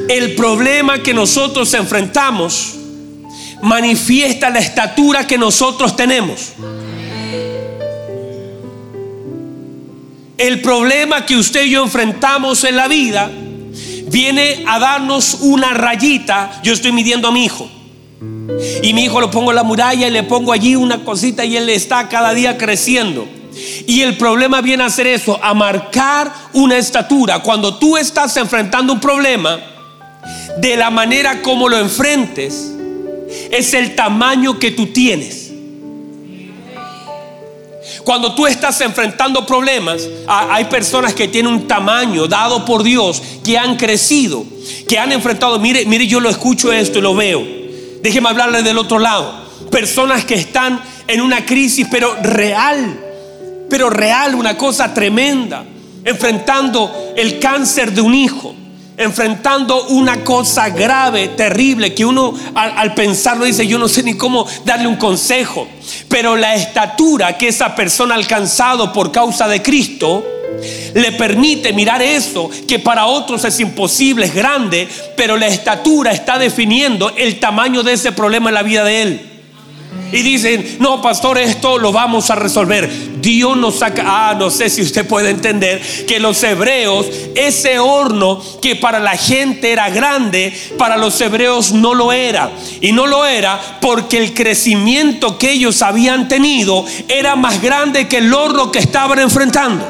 [0.08, 2.74] El problema que nosotros enfrentamos
[3.62, 6.52] manifiesta la estatura que nosotros tenemos.
[10.36, 13.30] El problema que usted y yo enfrentamos en la vida
[14.08, 16.60] viene a darnos una rayita.
[16.62, 17.68] Yo estoy midiendo a mi hijo.
[18.82, 21.56] Y mi hijo lo pongo en la muralla y le pongo allí una cosita y
[21.56, 23.26] él está cada día creciendo.
[23.86, 27.40] Y el problema viene a hacer eso, a marcar una estatura.
[27.40, 29.58] Cuando tú estás enfrentando un problema,
[30.58, 32.72] de la manera como lo enfrentes,
[33.50, 35.52] es el tamaño que tú tienes.
[38.02, 43.58] Cuando tú estás enfrentando problemas, hay personas que tienen un tamaño dado por Dios, que
[43.58, 44.44] han crecido,
[44.88, 47.42] que han enfrentado, mire, mire, yo lo escucho esto y lo veo.
[48.02, 49.44] Déjeme hablarle del otro lado.
[49.70, 53.03] Personas que están en una crisis, pero real,
[53.74, 55.64] pero real, una cosa tremenda,
[56.04, 58.54] enfrentando el cáncer de un hijo
[58.96, 64.46] enfrentando una cosa grave, terrible, que uno al, pensarlo dice, yo no sé ni cómo
[64.64, 65.66] darle un consejo,
[66.08, 70.24] pero la estatura que esa persona ha alcanzado por causa de Cristo,
[70.94, 76.38] le permite mirar eso que para otros es imposible, es grande, pero la estatura está
[76.38, 79.33] definiendo el tamaño de ese problema en la vida de él
[80.14, 82.88] y dicen, no, pastor, esto lo vamos a resolver.
[83.20, 88.40] Dios nos saca, ah, no sé si usted puede entender que los hebreos, ese horno
[88.62, 92.52] que para la gente era grande, para los hebreos no lo era.
[92.80, 98.18] Y no lo era porque el crecimiento que ellos habían tenido era más grande que
[98.18, 99.84] el horno que estaban enfrentando.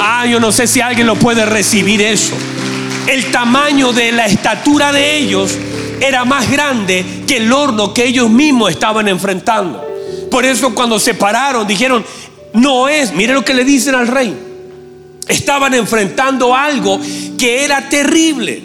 [0.00, 2.34] Ah, yo no sé si alguien lo puede recibir eso.
[3.06, 5.58] El tamaño de la estatura de ellos
[6.02, 9.84] era más grande que el horno que ellos mismos estaban enfrentando.
[10.30, 12.04] Por eso cuando se pararon dijeron,
[12.54, 14.36] no es, mire lo que le dicen al rey.
[15.28, 17.00] Estaban enfrentando algo
[17.38, 18.62] que era terrible,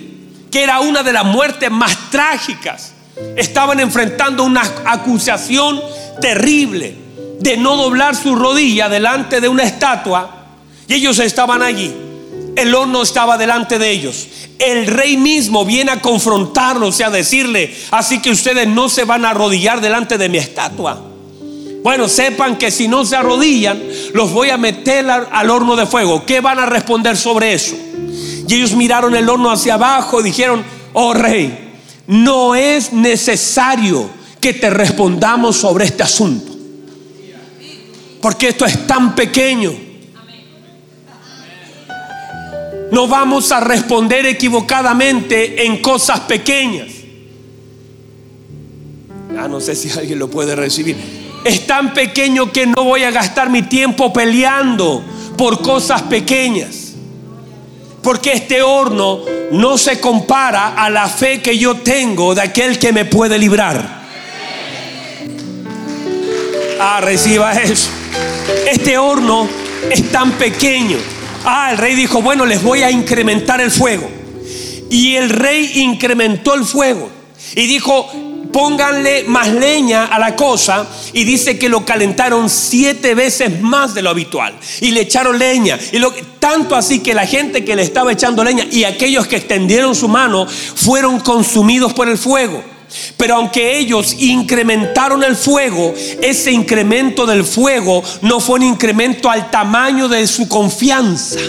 [0.49, 2.93] que era una de las muertes más trágicas.
[3.35, 5.79] Estaban enfrentando una acusación
[6.19, 6.95] terrible
[7.39, 10.45] de no doblar su rodilla delante de una estatua
[10.87, 12.06] y ellos estaban allí.
[12.57, 14.27] El horno estaba delante de ellos
[14.59, 19.25] el rey mismo viene a confrontarlos y a decirle, así que ustedes no se van
[19.25, 21.01] a arrodillar delante de mi estatua.
[21.83, 23.81] Bueno, sepan que si no se arrodillan,
[24.13, 26.25] los voy a meter al horno de fuego.
[26.25, 27.75] ¿Qué van a responder sobre eso?
[28.47, 31.75] Y ellos miraron el horno hacia abajo y dijeron, oh rey,
[32.07, 34.09] no es necesario
[34.41, 36.51] que te respondamos sobre este asunto.
[38.21, 39.86] Porque esto es tan pequeño
[42.91, 46.87] no vamos a responder equivocadamente en cosas pequeñas.
[49.37, 50.95] Ah, no sé si alguien lo puede recibir.
[51.43, 55.03] Es tan pequeño que no voy a gastar mi tiempo peleando
[55.37, 56.93] por cosas pequeñas.
[58.01, 59.19] Porque este horno
[59.51, 63.97] no se compara a la fe que yo tengo de aquel que me puede librar.
[66.79, 67.89] Ah, reciba eso.
[68.71, 69.47] este horno
[69.91, 70.97] es tan pequeño.
[71.49, 74.09] Ah, el rey dijo, bueno, les voy a incrementar el fuego.
[74.89, 77.09] Y el rey incrementó el fuego
[77.55, 78.11] y dijo,
[78.51, 84.01] pónganle más leña a la cosa y dice que lo calentaron siete veces más de
[84.01, 87.83] lo habitual y le echaron leña y lo, tanto así que la gente que le
[87.83, 92.61] estaba echando leña y aquellos que extendieron su mano fueron consumidos por el fuego.
[93.17, 99.51] Pero aunque ellos incrementaron el fuego, ese incremento del fuego no fue un incremento al
[99.51, 101.39] tamaño de su confianza.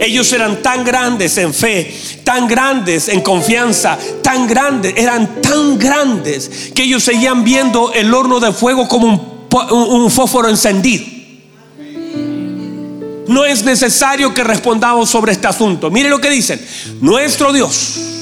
[0.00, 6.72] Ellos eran tan grandes en fe, tan grandes en confianza, tan grandes, eran tan grandes
[6.74, 11.04] que ellos seguían viendo el horno de fuego como un, fósforo encendido.
[13.26, 15.90] No es necesario que respondamos sobre este asunto.
[15.90, 16.60] Mire lo que dicen.
[17.00, 18.13] Nuestro Dios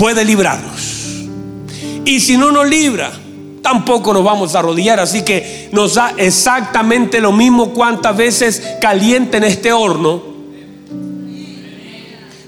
[0.00, 1.26] puede librarnos.
[2.06, 3.12] Y si no nos libra,
[3.60, 4.98] tampoco nos vamos a arrodillar.
[4.98, 10.22] Así que nos da exactamente lo mismo cuántas veces caliente en este horno.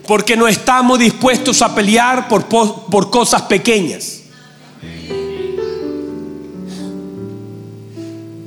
[0.06, 4.22] Porque no estamos dispuestos a pelear por, por cosas pequeñas.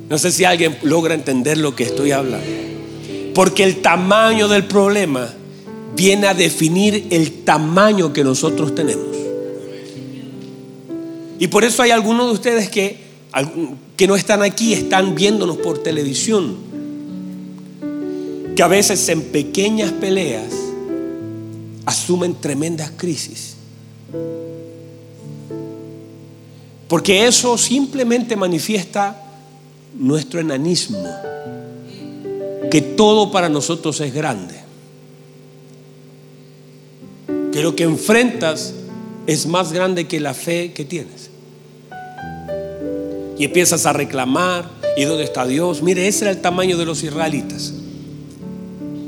[0.09, 2.47] No sé si alguien logra entender lo que estoy hablando.
[3.35, 5.29] Porque el tamaño del problema
[5.95, 9.15] viene a definir el tamaño que nosotros tenemos.
[11.39, 12.97] Y por eso hay algunos de ustedes que,
[13.95, 16.55] que no están aquí, están viéndonos por televisión,
[18.55, 20.53] que a veces en pequeñas peleas
[21.86, 23.55] asumen tremendas crisis.
[26.88, 29.21] Porque eso simplemente manifiesta
[29.97, 31.03] nuestro enanismo,
[32.71, 34.64] que todo para nosotros es grande
[37.55, 38.73] que lo que enfrentas
[39.27, 41.29] es más grande que la fe que tienes.
[43.39, 45.81] Y empiezas a reclamar, ¿y dónde está Dios?
[45.81, 47.73] Mire, ese era el tamaño de los israelitas.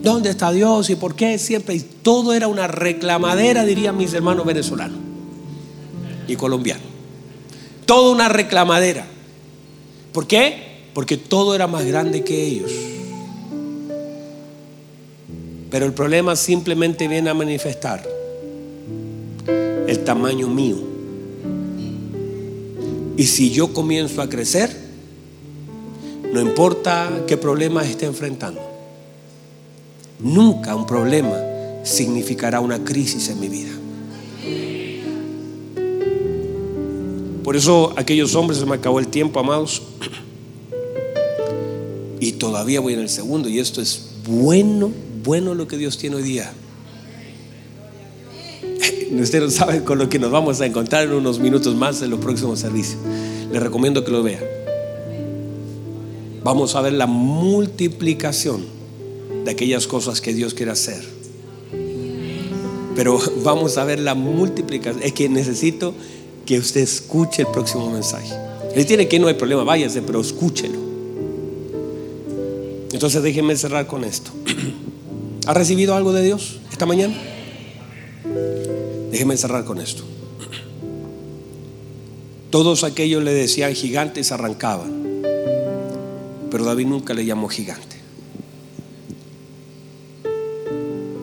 [0.02, 0.90] ¿Dónde está Dios?
[0.90, 1.76] ¿Y por qué siempre?
[1.76, 4.98] Y todo era una reclamadera, dirían mis hermanos venezolanos
[6.26, 6.88] y colombianos.
[7.86, 9.06] Todo una reclamadera.
[10.14, 10.86] ¿Por qué?
[10.94, 12.72] Porque todo era más grande que ellos.
[15.70, 18.16] Pero el problema simplemente viene a manifestar
[20.08, 20.78] tamaño mío.
[23.18, 24.74] Y si yo comienzo a crecer,
[26.32, 28.62] no importa qué problema esté enfrentando,
[30.22, 31.36] nunca un problema
[31.84, 33.72] significará una crisis en mi vida.
[37.44, 39.82] Por eso aquellos hombres se me acabó el tiempo, amados.
[42.22, 43.50] Y todavía voy en el segundo.
[43.50, 44.90] Y esto es bueno,
[45.26, 46.54] bueno lo que Dios tiene hoy día.
[49.22, 52.10] Usted no sabe con lo que nos vamos a encontrar en unos minutos más en
[52.10, 52.98] los próximos servicios.
[53.52, 54.44] Le recomiendo que lo vea.
[56.44, 58.66] Vamos a ver la multiplicación
[59.44, 61.04] de aquellas cosas que Dios quiere hacer.
[62.96, 65.04] Pero vamos a ver la multiplicación.
[65.04, 65.94] Es que necesito
[66.46, 68.34] que usted escuche el próximo mensaje.
[68.76, 70.80] Él tiene que no hay problema, váyase, pero escúchelo.
[72.92, 74.32] Entonces déjenme cerrar con esto.
[75.48, 77.16] ¿Ha recibido algo de Dios esta mañana?
[79.18, 80.04] Déjeme cerrar con esto.
[82.52, 85.24] Todos aquellos le decían gigantes arrancaban,
[86.52, 87.96] pero David nunca le llamó gigante,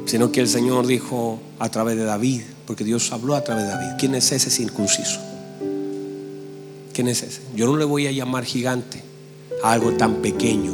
[0.07, 3.71] sino que el Señor dijo a través de David, porque Dios habló a través de
[3.71, 5.21] David, ¿quién es ese circunciso?
[6.93, 7.43] ¿Quién es ese?
[7.55, 9.05] Yo no le voy a llamar gigante
[9.63, 10.73] a algo tan pequeño.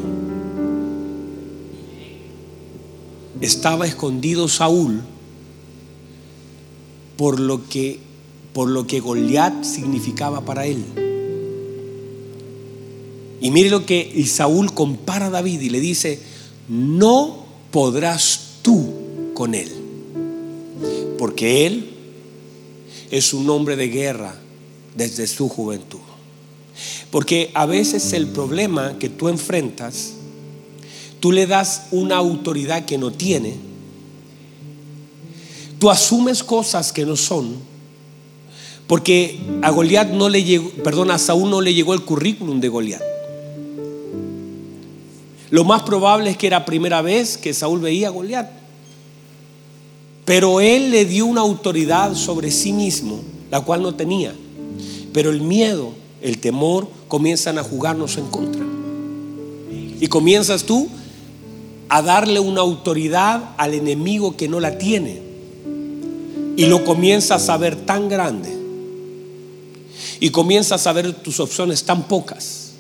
[3.43, 5.03] Estaba escondido Saúl
[7.21, 7.99] por lo que,
[8.55, 10.83] por lo que Goliat significaba para él.
[13.43, 16.19] Y mire lo que Saúl compara a David y le dice,
[16.67, 18.95] no podrás tú
[19.35, 19.71] con él,
[21.19, 21.91] porque él
[23.11, 24.41] es un hombre de guerra
[24.97, 26.01] desde su juventud.
[27.11, 30.13] Porque a veces el problema que tú enfrentas,
[31.21, 33.70] tú le das una autoridad que no tiene
[35.81, 37.55] Tú asumes cosas que no son.
[38.87, 42.69] Porque a Goliat no le llegó, perdón, a Saúl no le llegó el currículum de
[42.69, 43.03] Goliat.
[45.49, 48.51] Lo más probable es que era primera vez que Saúl veía a Goliat.
[50.27, 54.35] Pero él le dio una autoridad sobre sí mismo, la cual no tenía.
[55.15, 58.67] Pero el miedo, el temor comienzan a jugarnos en contra.
[59.99, 60.89] Y comienzas tú
[61.89, 65.30] a darle una autoridad al enemigo que no la tiene
[66.61, 68.55] y lo comienzas a ver tan grande
[70.21, 72.73] y comienzas a ver tus opciones tan pocas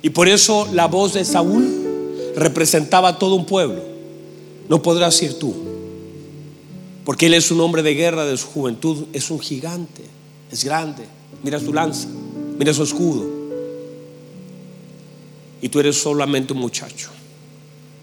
[0.00, 3.82] Y por eso la voz de Saúl representaba a todo un pueblo.
[4.70, 5.54] No podrás ir tú.
[7.04, 10.02] Porque él es un hombre de guerra de su juventud, es un gigante,
[10.50, 11.04] es grande.
[11.42, 12.08] Mira su lanza,
[12.58, 13.26] mira su escudo.
[15.60, 17.10] Y tú eres solamente un muchacho.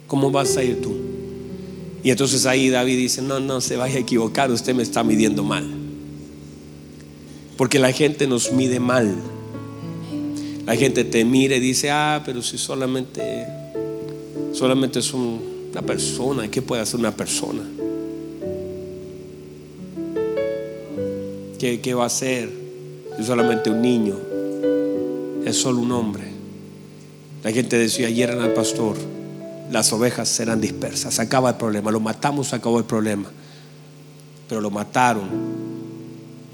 [0.06, 1.25] ¿Cómo vas a ir tú?
[2.06, 5.44] Y entonces ahí David dice, no, no se vaya a equivocar, usted me está midiendo
[5.44, 5.68] mal.
[7.58, 9.16] Porque la gente nos mide mal.
[10.68, 13.48] La gente te mira y dice, ah, pero si solamente,
[14.54, 17.64] solamente es una persona, ¿qué puede hacer una persona?
[21.58, 22.52] ¿Qué, ¿Qué va a hacer?
[23.18, 24.16] Es solamente un niño,
[25.44, 26.26] es solo un hombre.
[27.44, 28.96] La gente decía, ayer al pastor,
[29.72, 31.20] las ovejas serán dispersas.
[31.20, 31.92] acaba el problema.
[31.92, 33.30] Lo matamos, acabó el problema.
[34.48, 35.30] Pero lo mataron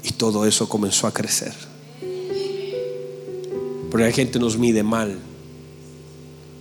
[0.02, 1.52] y todo eso comenzó a crecer.
[3.90, 5.18] Pero la gente nos mide mal.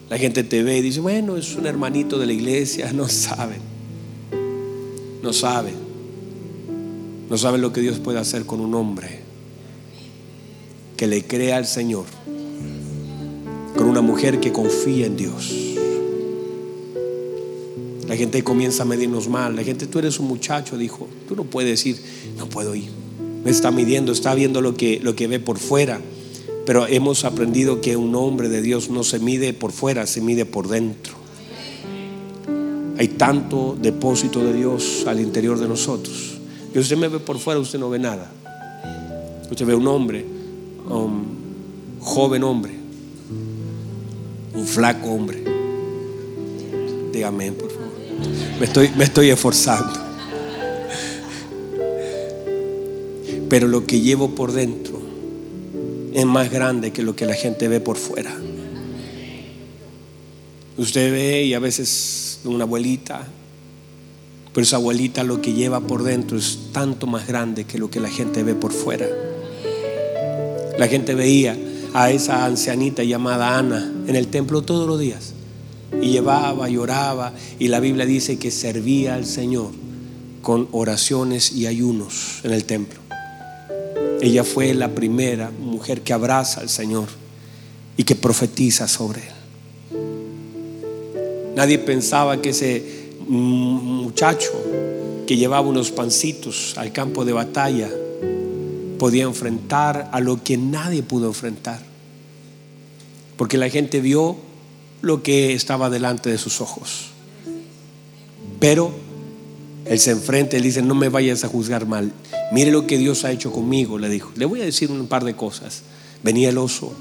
[0.10, 2.92] La gente te ve y dice, bueno, es un hermanito de la iglesia.
[2.94, 3.62] No saben.
[5.24, 5.76] No saben.
[7.30, 9.22] No saben lo que Dios puede hacer con un hombre
[10.98, 12.06] que le crea al Señor.
[13.78, 15.71] Con una mujer que confía en Dios.
[18.12, 19.56] La gente comienza a medirnos mal.
[19.56, 21.08] La gente, tú eres un muchacho, dijo.
[21.30, 21.98] Tú no puedes decir,
[22.38, 22.90] no puedo ir.
[23.46, 26.02] Me está midiendo, está viendo lo que, lo que ve por fuera.
[26.66, 30.46] Pero hemos aprendido que un hombre de Dios no se mide por fuera, se mide
[30.46, 31.14] por dentro.
[32.98, 36.38] Hay tanto depósito de Dios al interior de nosotros.
[36.74, 38.30] Que usted me ve por fuera, usted no ve nada.
[39.50, 40.26] Usted ve un hombre,
[40.90, 41.24] un
[42.02, 42.74] joven hombre,
[44.54, 45.42] un flaco hombre.
[47.14, 47.81] Dígame, por favor.
[48.60, 50.00] Me estoy, me estoy esforzando.
[53.50, 55.02] Pero lo que llevo por dentro
[56.14, 58.34] es más grande que lo que la gente ve por fuera.
[60.78, 63.28] Usted ve y a veces una abuelita,
[64.54, 68.00] pero esa abuelita lo que lleva por dentro es tanto más grande que lo que
[68.00, 69.08] la gente ve por fuera.
[70.78, 71.58] La gente veía
[71.94, 75.34] a esa ancianita llamada Ana en el templo todos los días
[76.00, 79.72] y llevaba, lloraba y la Biblia dice que servía al Señor
[80.42, 83.00] con oraciones y ayunos en el templo.
[84.22, 87.08] Ella fue la primera mujer que abraza al Señor
[87.98, 89.34] y que profetiza sobre él.
[91.56, 94.52] Nadie pensaba que ese muchacho
[95.28, 97.90] que llevaba unos pancitos al campo de batalla
[98.98, 101.82] podía enfrentar a lo que nadie pudo enfrentar.
[103.38, 104.38] Porque la gente vio
[105.02, 107.08] lo que estaba delante de sus ojos.
[108.60, 108.92] Pero
[109.86, 112.12] él se enfrenta, él dice, no me vayas a juzgar mal.
[112.52, 114.32] Mire lo que Dios ha hecho conmigo, le dijo.
[114.36, 115.84] Le voy a decir un par de cosas.
[116.24, 116.94] Venía el oso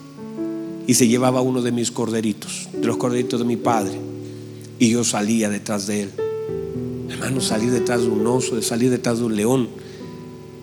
[0.87, 3.99] y se llevaba uno de mis corderitos, de los corderitos de mi padre.
[4.79, 6.11] Y yo salía detrás de él.
[7.11, 9.69] Hermano, salir detrás de un oso, de salir detrás de un león.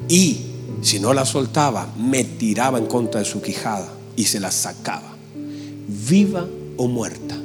[0.10, 0.38] Y
[0.82, 5.16] si no la soltaba, me tiraba en contra de su quijada y se la sacaba.
[5.88, 6.48] Viva
[6.78, 7.36] o muerta.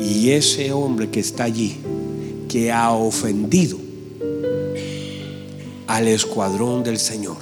[0.00, 1.76] Y ese hombre que está allí,
[2.48, 3.78] que ha ofendido
[5.86, 7.36] al escuadrón del Señor,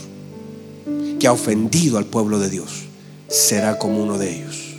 [1.19, 2.85] que ha ofendido al pueblo de Dios,
[3.29, 4.75] será como uno de ellos.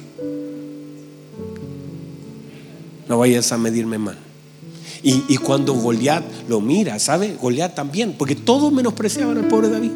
[3.07, 4.17] No vayas a medirme mal.
[5.07, 7.37] Y, cuando Goliat lo mira, ¿sabe?
[7.39, 9.91] Goliat también, porque todos menospreciaban al pobre David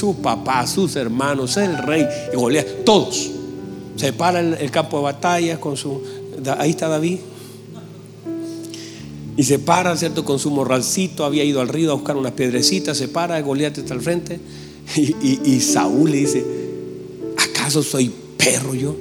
[0.00, 3.30] su papá, sus hermanos, el rey, y Goliat, todos.
[3.96, 6.00] Se para el, el campo de batalla con su.
[6.58, 7.18] Ahí está David.
[9.36, 10.24] Y se para, ¿cierto?
[10.24, 13.94] Con su morralcito, había ido al río a buscar unas piedrecitas, se para, Goliat está
[13.94, 14.40] al frente.
[14.96, 16.44] Y, Saúl le dice:
[17.36, 18.96] ¿Acaso soy perro yo?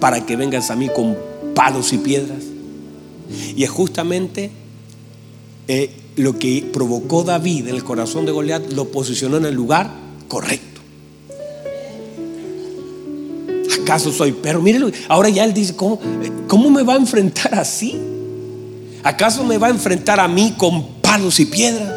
[0.00, 1.16] Para que vengas a mí con
[1.54, 2.42] palos y piedras.
[3.54, 4.50] Y es justamente
[5.68, 9.90] eh, lo que provocó David en el corazón de Goliat lo posicionó en el lugar
[10.28, 10.80] correcto.
[13.82, 14.62] ¿Acaso soy perro?
[14.62, 15.98] Mírelo, ahora ya él dice, ¿cómo,
[16.48, 17.98] ¿cómo me va a enfrentar así?
[19.02, 21.92] ¿Acaso me va a enfrentar a mí con palos y piedras?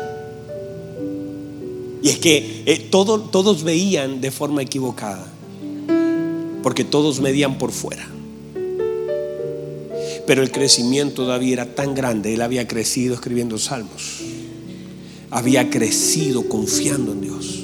[2.01, 5.27] Y es que eh, todos veían de forma equivocada,
[6.63, 8.16] porque todos medían por fuera.
[10.27, 14.19] Pero el crecimiento de David era tan grande, él había crecido escribiendo salmos.
[15.31, 17.63] Había crecido confiando en Dios.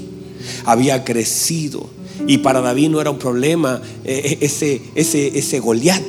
[0.66, 1.90] Había crecido.
[2.26, 6.02] Y para David no era un problema eh, eh, ese, ese, ese Goliat.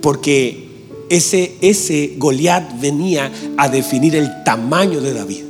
[0.00, 0.68] Porque
[1.10, 5.44] ese, ese Goliat venía a definir el tamaño de David.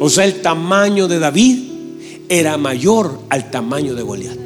[0.00, 1.58] O sea, el tamaño de David
[2.28, 4.39] era mayor al tamaño de Goliat.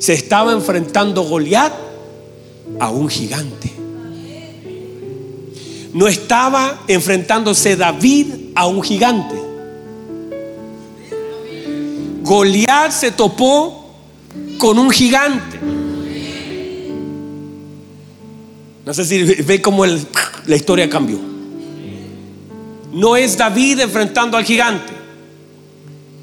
[0.00, 1.74] Se estaba enfrentando Goliat
[2.80, 3.70] a un gigante.
[5.92, 9.34] No estaba enfrentándose David a un gigante.
[12.22, 13.94] Goliat se topó
[14.56, 15.60] con un gigante.
[18.86, 21.18] No sé si ve cómo la historia cambió.
[22.90, 24.94] No es David enfrentando al gigante.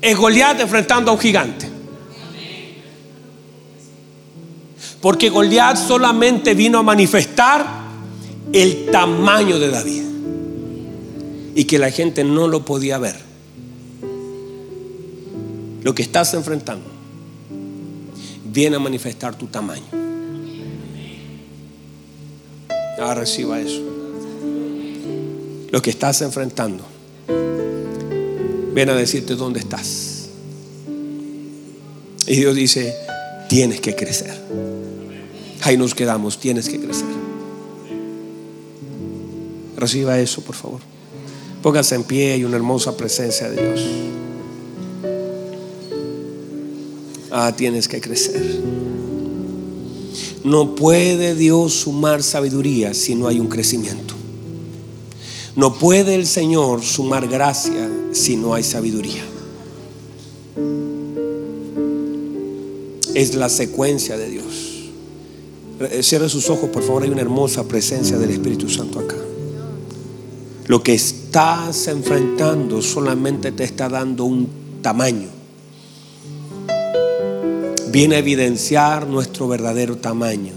[0.01, 1.66] Es Goliat enfrentando a un gigante.
[5.07, 7.65] Porque Goliat solamente vino a manifestar
[8.51, 10.03] el tamaño de David.
[11.55, 13.15] Y que la gente no lo podía ver.
[15.81, 16.89] Lo que estás enfrentando
[18.51, 19.85] viene a manifestar tu tamaño.
[22.99, 23.81] Ahora reciba eso.
[25.71, 26.83] Lo que estás enfrentando
[28.73, 30.27] viene a decirte dónde estás.
[32.27, 32.93] Y Dios dice,
[33.47, 34.76] tienes que crecer.
[35.67, 37.09] Ahí nos quedamos, tienes que crecer.
[39.75, 40.79] Reciba eso, por favor.
[41.61, 43.85] Póngase en pie y una hermosa presencia de Dios.
[47.31, 48.61] Ah, tienes que crecer.
[50.45, 54.13] No puede Dios sumar sabiduría si no hay un crecimiento.
[55.57, 59.25] No puede el Señor sumar gracia si no hay sabiduría.
[63.13, 64.66] Es la secuencia de Dios.
[65.79, 67.03] Eh, cierre sus ojos, por favor.
[67.03, 69.15] Hay una hermosa presencia del Espíritu Santo acá.
[70.65, 74.49] Lo que estás enfrentando solamente te está dando un
[74.81, 75.29] tamaño.
[77.91, 80.53] Viene a evidenciar nuestro verdadero tamaño.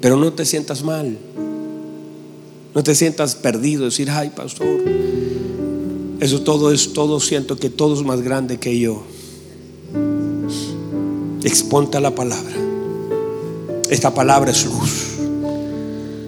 [0.00, 1.16] Pero no te sientas mal.
[2.74, 3.84] No te sientas perdido.
[3.84, 4.80] Decir, ay, pastor,
[6.20, 7.20] eso todo es todo.
[7.20, 9.02] Siento que todo es más grande que yo.
[11.44, 12.54] Exponta la palabra.
[13.90, 15.18] Esta palabra es luz.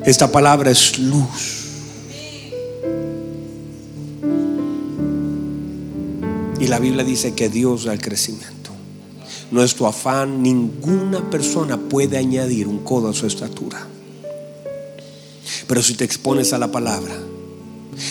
[0.04, 1.64] Esta palabra es luz.
[6.58, 8.70] Y la Biblia dice que Dios da el crecimiento.
[9.50, 13.86] No es tu afán, ninguna persona puede añadir un codo a su estatura.
[15.68, 17.14] Pero si te expones a la palabra,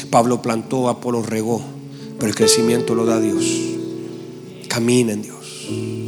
[0.10, 1.62] Pablo plantó, Apolo regó,
[2.18, 3.46] pero el crecimiento lo da Dios.
[4.70, 6.03] Camina en Dios.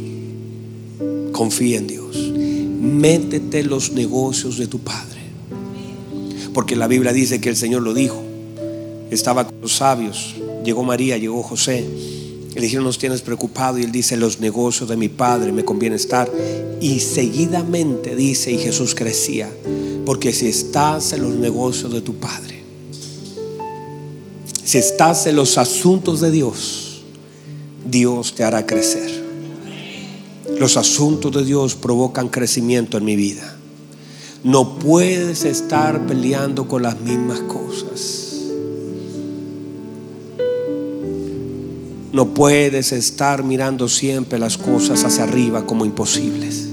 [1.36, 2.16] Confía en Dios.
[2.16, 5.20] Métete en los negocios de tu Padre.
[6.54, 8.22] Porque la Biblia dice que el Señor lo dijo.
[9.10, 10.34] Estaba con los sabios.
[10.64, 11.86] Llegó María, llegó José.
[12.54, 13.76] Le dijeron, nos tienes preocupado.
[13.76, 16.32] Y él dice, los negocios de mi Padre me conviene estar.
[16.80, 19.50] Y seguidamente dice, y Jesús crecía.
[20.06, 22.62] Porque si estás en los negocios de tu Padre,
[24.64, 27.02] si estás en los asuntos de Dios,
[27.84, 29.15] Dios te hará crecer.
[30.58, 33.56] Los asuntos de Dios provocan crecimiento en mi vida.
[34.42, 38.22] No puedes estar peleando con las mismas cosas.
[42.12, 46.68] No puedes estar mirando siempre las cosas hacia arriba como imposibles.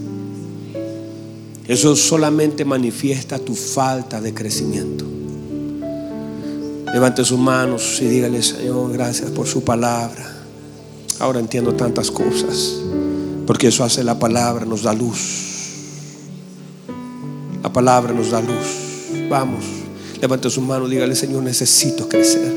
[1.68, 5.06] Eso solamente manifiesta tu falta de crecimiento.
[6.94, 10.44] Levante sus manos y dígale, Señor, gracias por su palabra.
[11.20, 12.80] Ahora entiendo tantas cosas.
[13.46, 15.54] Porque eso hace la palabra, nos da luz.
[17.62, 19.28] La palabra nos da luz.
[19.30, 19.64] Vamos,
[20.22, 22.54] levante su mano, dígale, Señor, necesito crecer.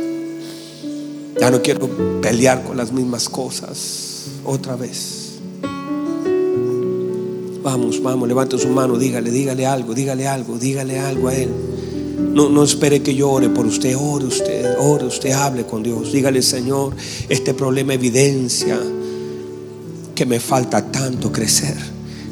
[1.40, 1.88] Ya no quiero
[2.20, 5.34] pelear con las mismas cosas otra vez.
[7.62, 11.50] Vamos, vamos, levante su mano, dígale, dígale algo, dígale algo, dígale algo a Él.
[12.32, 16.12] No, no espere que yo ore por usted, ore usted, ore usted, hable con Dios.
[16.12, 16.94] Dígale, Señor,
[17.28, 18.78] este problema evidencia
[20.16, 21.76] que me falta tanto crecer.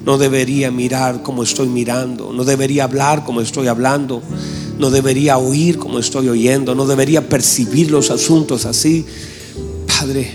[0.04, 4.22] No debería mirar como estoy mirando, no debería hablar como estoy hablando,
[4.78, 9.06] no debería oír como estoy oyendo, no debería percibir los asuntos así.
[9.86, 10.32] Padre,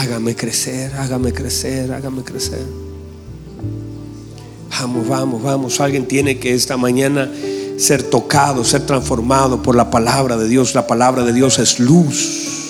[0.00, 2.64] hágame crecer, hágame crecer, hágame crecer.
[4.80, 5.80] Vamos, vamos, vamos.
[5.80, 7.30] Alguien tiene que esta mañana
[7.76, 10.74] ser tocado, ser transformado por la palabra de Dios.
[10.74, 12.63] La palabra de Dios es luz.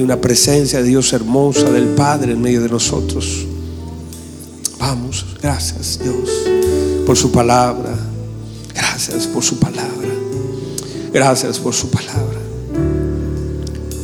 [0.00, 3.46] Una presencia de Dios hermosa del Padre en medio de nosotros.
[4.78, 6.28] Vamos, gracias Dios
[7.06, 7.96] por su palabra.
[8.74, 10.08] Gracias por su palabra.
[11.12, 12.38] Gracias por su palabra.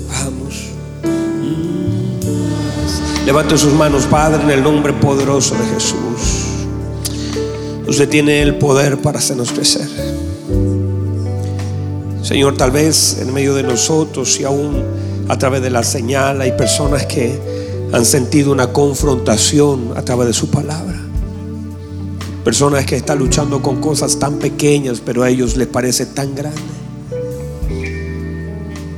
[0.09, 0.55] Vamos.
[3.27, 6.45] Levante sus manos, Padre, en el nombre poderoso de Jesús.
[7.87, 9.89] Usted tiene el poder para hacernos crecer.
[12.23, 14.83] Señor, tal vez en medio de nosotros y aún
[15.29, 17.39] a través de la señal hay personas que
[17.93, 21.01] han sentido una confrontación a través de su palabra.
[22.45, 26.61] Personas que están luchando con cosas tan pequeñas, pero a ellos les parece tan grande.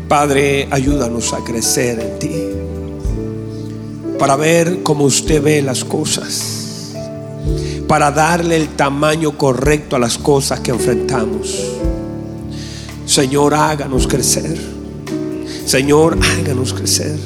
[0.08, 2.32] Padre, ayúdanos a crecer en ti.
[4.18, 6.92] Para ver cómo usted ve las cosas.
[7.86, 11.62] Para darle el tamaño correcto a las cosas que enfrentamos.
[13.04, 14.75] Señor, háganos crecer.
[15.66, 17.18] Señor, háganos crecer.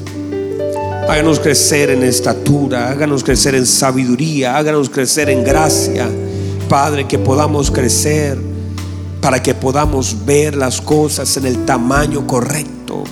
[1.06, 6.08] Háganos crecer en estatura, háganos crecer en sabiduría, háganos crecer en gracia.
[6.66, 8.38] Padre, que podamos crecer
[9.20, 13.04] para que podamos ver las cosas en el tamaño correcto.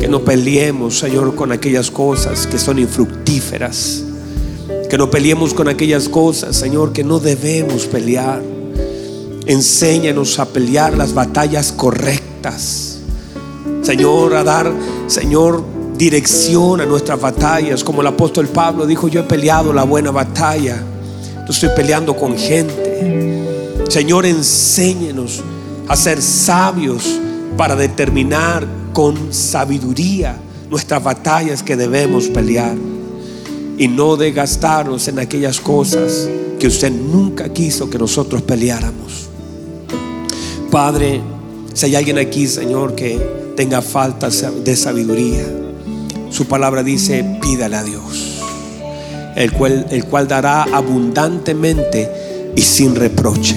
[0.00, 4.02] Que no peleemos, Señor, con aquellas cosas que son infructíferas.
[4.90, 8.42] Que no peleemos con aquellas cosas, Señor, que no debemos pelear.
[9.46, 12.95] Enséñanos a pelear las batallas correctas.
[13.86, 14.72] Señor, a dar,
[15.06, 15.62] Señor,
[15.96, 17.84] dirección a nuestras batallas.
[17.84, 20.82] Como el apóstol Pablo dijo, yo he peleado la buena batalla.
[21.46, 23.84] Yo estoy peleando con gente.
[23.88, 25.40] Señor, enséñenos
[25.86, 27.20] a ser sabios
[27.56, 30.36] para determinar con sabiduría
[30.68, 32.74] nuestras batallas que debemos pelear.
[33.78, 36.28] Y no de gastarnos en aquellas cosas
[36.58, 39.28] que usted nunca quiso que nosotros peleáramos.
[40.72, 41.20] Padre,
[41.76, 43.20] si hay alguien aquí, Señor, que
[43.54, 45.44] tenga falta de sabiduría,
[46.30, 48.40] su palabra dice, pídale a Dios,
[49.36, 53.56] el cual, el cual dará abundantemente y sin reproche,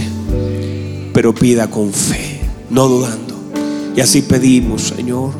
[1.13, 3.35] pero pida con fe, no dudando.
[3.95, 5.31] Y así pedimos, Señor,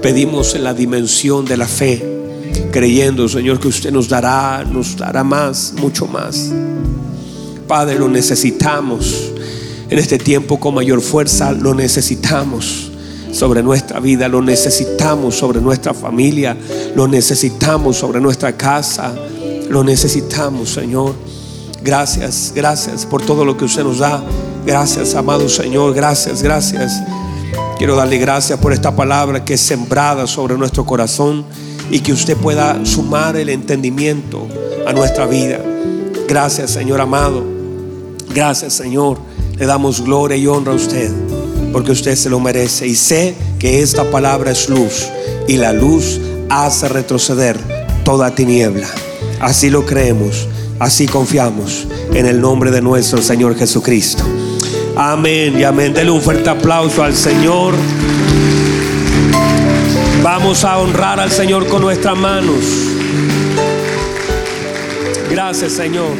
[0.00, 2.00] pedimos en la dimensión de la fe,
[2.70, 6.48] creyendo, Señor, que usted nos dará, nos dará más, mucho más.
[7.66, 9.31] Padre, lo necesitamos
[9.92, 12.90] en este tiempo con mayor fuerza, lo necesitamos
[13.30, 16.56] sobre nuestra vida, lo necesitamos sobre nuestra familia,
[16.96, 19.14] lo necesitamos sobre nuestra casa,
[19.68, 21.14] lo necesitamos, Señor.
[21.84, 24.24] Gracias, gracias por todo lo que usted nos da.
[24.64, 27.02] Gracias, amado Señor, gracias, gracias.
[27.76, 31.44] Quiero darle gracias por esta palabra que es sembrada sobre nuestro corazón
[31.90, 34.48] y que usted pueda sumar el entendimiento
[34.86, 35.60] a nuestra vida.
[36.26, 37.44] Gracias, Señor amado.
[38.34, 39.31] Gracias, Señor.
[39.58, 41.10] Le damos gloria y honra a usted
[41.72, 42.86] porque usted se lo merece.
[42.86, 45.08] Y sé que esta palabra es luz
[45.48, 47.56] y la luz hace retroceder
[48.04, 48.88] toda tiniebla.
[49.40, 50.46] Así lo creemos,
[50.78, 54.22] así confiamos en el nombre de nuestro Señor Jesucristo.
[54.94, 55.94] Amén y amén.
[55.94, 57.74] Denle un fuerte aplauso al Señor.
[60.22, 62.64] Vamos a honrar al Señor con nuestras manos.
[65.30, 66.12] Gracias Señor.